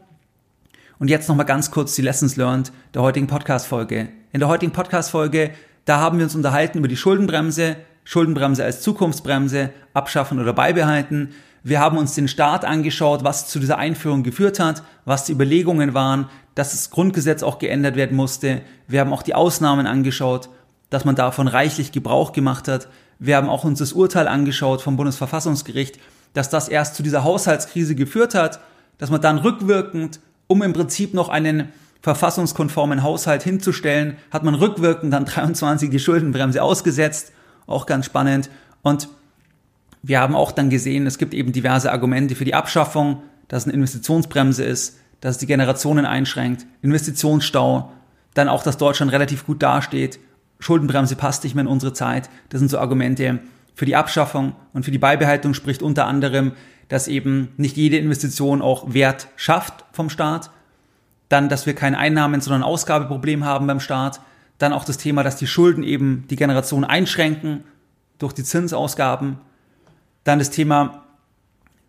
Und 0.98 1.10
jetzt 1.10 1.28
nochmal 1.28 1.46
ganz 1.46 1.70
kurz 1.70 1.94
die 1.94 2.02
Lessons 2.02 2.34
learned 2.34 2.72
der 2.92 3.02
heutigen 3.02 3.28
Podcast-Folge. 3.28 4.08
In 4.32 4.40
der 4.40 4.48
heutigen 4.48 4.72
Podcast-Folge, 4.72 5.52
da 5.84 6.00
haben 6.00 6.18
wir 6.18 6.24
uns 6.24 6.34
unterhalten 6.34 6.78
über 6.78 6.88
die 6.88 6.96
Schuldenbremse, 6.96 7.76
Schuldenbremse 8.02 8.64
als 8.64 8.80
Zukunftsbremse, 8.80 9.70
abschaffen 9.94 10.40
oder 10.40 10.54
beibehalten. 10.54 11.30
Wir 11.62 11.78
haben 11.78 11.98
uns 11.98 12.16
den 12.16 12.26
Staat 12.26 12.64
angeschaut, 12.64 13.22
was 13.22 13.46
zu 13.46 13.60
dieser 13.60 13.78
Einführung 13.78 14.24
geführt 14.24 14.58
hat, 14.58 14.82
was 15.04 15.22
die 15.22 15.32
Überlegungen 15.32 15.94
waren, 15.94 16.28
dass 16.56 16.72
das 16.72 16.90
Grundgesetz 16.90 17.44
auch 17.44 17.60
geändert 17.60 17.94
werden 17.94 18.16
musste. 18.16 18.62
Wir 18.88 18.98
haben 18.98 19.12
auch 19.12 19.22
die 19.22 19.36
Ausnahmen 19.36 19.86
angeschaut, 19.86 20.48
dass 20.90 21.04
man 21.04 21.14
davon 21.14 21.46
reichlich 21.46 21.92
Gebrauch 21.92 22.32
gemacht 22.32 22.66
hat. 22.66 22.88
Wir 23.18 23.36
haben 23.36 23.48
auch 23.48 23.64
uns 23.64 23.80
das 23.80 23.92
Urteil 23.92 24.28
angeschaut 24.28 24.82
vom 24.82 24.96
Bundesverfassungsgericht, 24.96 25.98
dass 26.34 26.50
das 26.50 26.68
erst 26.68 26.94
zu 26.94 27.02
dieser 27.02 27.24
Haushaltskrise 27.24 27.94
geführt 27.94 28.34
hat, 28.34 28.60
dass 28.98 29.10
man 29.10 29.20
dann 29.20 29.38
rückwirkend, 29.38 30.20
um 30.46 30.62
im 30.62 30.72
Prinzip 30.72 31.14
noch 31.14 31.28
einen 31.28 31.72
verfassungskonformen 32.00 33.02
Haushalt 33.02 33.42
hinzustellen, 33.42 34.16
hat 34.30 34.44
man 34.44 34.54
rückwirkend 34.54 35.12
dann 35.12 35.24
23 35.26 35.90
die 35.90 35.98
Schuldenbremse 35.98 36.62
ausgesetzt. 36.62 37.32
Auch 37.66 37.86
ganz 37.86 38.06
spannend. 38.06 38.50
Und 38.82 39.08
wir 40.02 40.20
haben 40.20 40.34
auch 40.34 40.52
dann 40.52 40.70
gesehen, 40.70 41.06
es 41.06 41.18
gibt 41.18 41.34
eben 41.34 41.52
diverse 41.52 41.90
Argumente 41.90 42.34
für 42.34 42.44
die 42.44 42.54
Abschaffung, 42.54 43.22
dass 43.48 43.62
es 43.62 43.66
eine 43.66 43.74
Investitionsbremse 43.74 44.64
ist, 44.64 44.98
dass 45.20 45.32
es 45.32 45.38
die 45.38 45.46
Generationen 45.46 46.06
einschränkt, 46.06 46.66
Investitionsstau, 46.82 47.90
dann 48.34 48.48
auch, 48.48 48.62
dass 48.62 48.76
Deutschland 48.76 49.10
relativ 49.10 49.44
gut 49.44 49.62
dasteht, 49.62 50.20
Schuldenbremse 50.58 51.16
passt 51.16 51.44
nicht 51.44 51.54
mehr 51.54 51.62
in 51.62 51.68
unsere 51.68 51.92
Zeit. 51.92 52.28
Das 52.48 52.58
sind 52.58 52.68
so 52.68 52.78
Argumente 52.78 53.40
für 53.74 53.86
die 53.86 53.96
Abschaffung 53.96 54.54
und 54.72 54.84
für 54.84 54.90
die 54.90 54.98
Beibehaltung 54.98 55.54
spricht 55.54 55.82
unter 55.82 56.06
anderem, 56.06 56.52
dass 56.88 57.06
eben 57.06 57.50
nicht 57.56 57.76
jede 57.76 57.98
Investition 57.98 58.62
auch 58.62 58.92
Wert 58.92 59.28
schafft 59.36 59.84
vom 59.92 60.10
Staat. 60.10 60.50
Dann, 61.28 61.48
dass 61.48 61.66
wir 61.66 61.74
kein 61.74 61.94
Einnahmen, 61.94 62.40
sondern 62.40 62.62
Ausgabeproblem 62.62 63.44
haben 63.44 63.66
beim 63.66 63.80
Staat. 63.80 64.20
Dann 64.56 64.72
auch 64.72 64.84
das 64.84 64.98
Thema, 64.98 65.22
dass 65.22 65.36
die 65.36 65.46
Schulden 65.46 65.82
eben 65.82 66.24
die 66.28 66.36
Generation 66.36 66.84
einschränken 66.84 67.64
durch 68.18 68.32
die 68.32 68.42
Zinsausgaben. 68.42 69.38
Dann 70.24 70.38
das 70.38 70.50
Thema, 70.50 71.04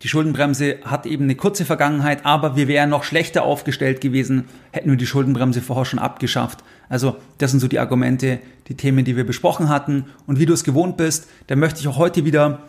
die 0.02 0.08
Schuldenbremse 0.08 0.78
hat 0.82 1.04
eben 1.04 1.24
eine 1.24 1.34
kurze 1.34 1.66
Vergangenheit, 1.66 2.24
aber 2.24 2.56
wir 2.56 2.68
wären 2.68 2.88
noch 2.88 3.04
schlechter 3.04 3.42
aufgestellt 3.42 4.00
gewesen, 4.00 4.46
hätten 4.72 4.88
wir 4.88 4.96
die 4.96 5.06
Schuldenbremse 5.06 5.60
vorher 5.60 5.84
schon 5.84 5.98
abgeschafft. 5.98 6.64
Also 6.88 7.16
das 7.36 7.50
sind 7.50 7.60
so 7.60 7.68
die 7.68 7.78
Argumente, 7.78 8.40
die 8.68 8.76
Themen, 8.76 9.04
die 9.04 9.16
wir 9.16 9.26
besprochen 9.26 9.68
hatten. 9.68 10.06
Und 10.26 10.38
wie 10.38 10.46
du 10.46 10.54
es 10.54 10.64
gewohnt 10.64 10.96
bist, 10.96 11.28
dann 11.48 11.58
möchte 11.58 11.80
ich 11.80 11.88
auch 11.88 11.98
heute 11.98 12.24
wieder 12.24 12.60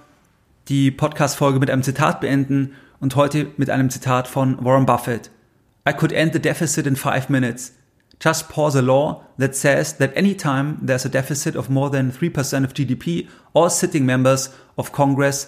die 0.68 0.92
Podcast-Folge 0.92 1.60
mit 1.60 1.70
einem 1.70 1.84
Zitat 1.84 2.20
beenden 2.20 2.74
und 3.00 3.16
heute 3.16 3.48
mit 3.56 3.70
einem 3.70 3.90
Zitat 3.90 4.28
von 4.28 4.64
Warren 4.64 4.86
Buffett. 4.86 5.32
I 5.88 5.94
could 5.94 6.12
end 6.12 6.34
the 6.34 6.40
deficit 6.40 6.86
in 6.86 6.98
five 6.98 7.30
minutes. 7.30 7.74
Just 8.22 8.50
pause 8.50 8.78
a 8.78 8.82
law 8.82 9.24
that 9.40 9.56
says 9.56 9.98
that 9.98 10.16
anytime 10.16 10.78
there's 10.82 11.06
a 11.06 11.10
deficit 11.10 11.56
of 11.56 11.70
more 11.70 11.90
than 11.90 12.12
3% 12.12 12.66
of 12.66 12.74
GDP, 12.74 13.28
all 13.54 13.70
sitting 13.70 14.06
members 14.06 14.52
of 14.78 14.92
Congress 14.92 15.48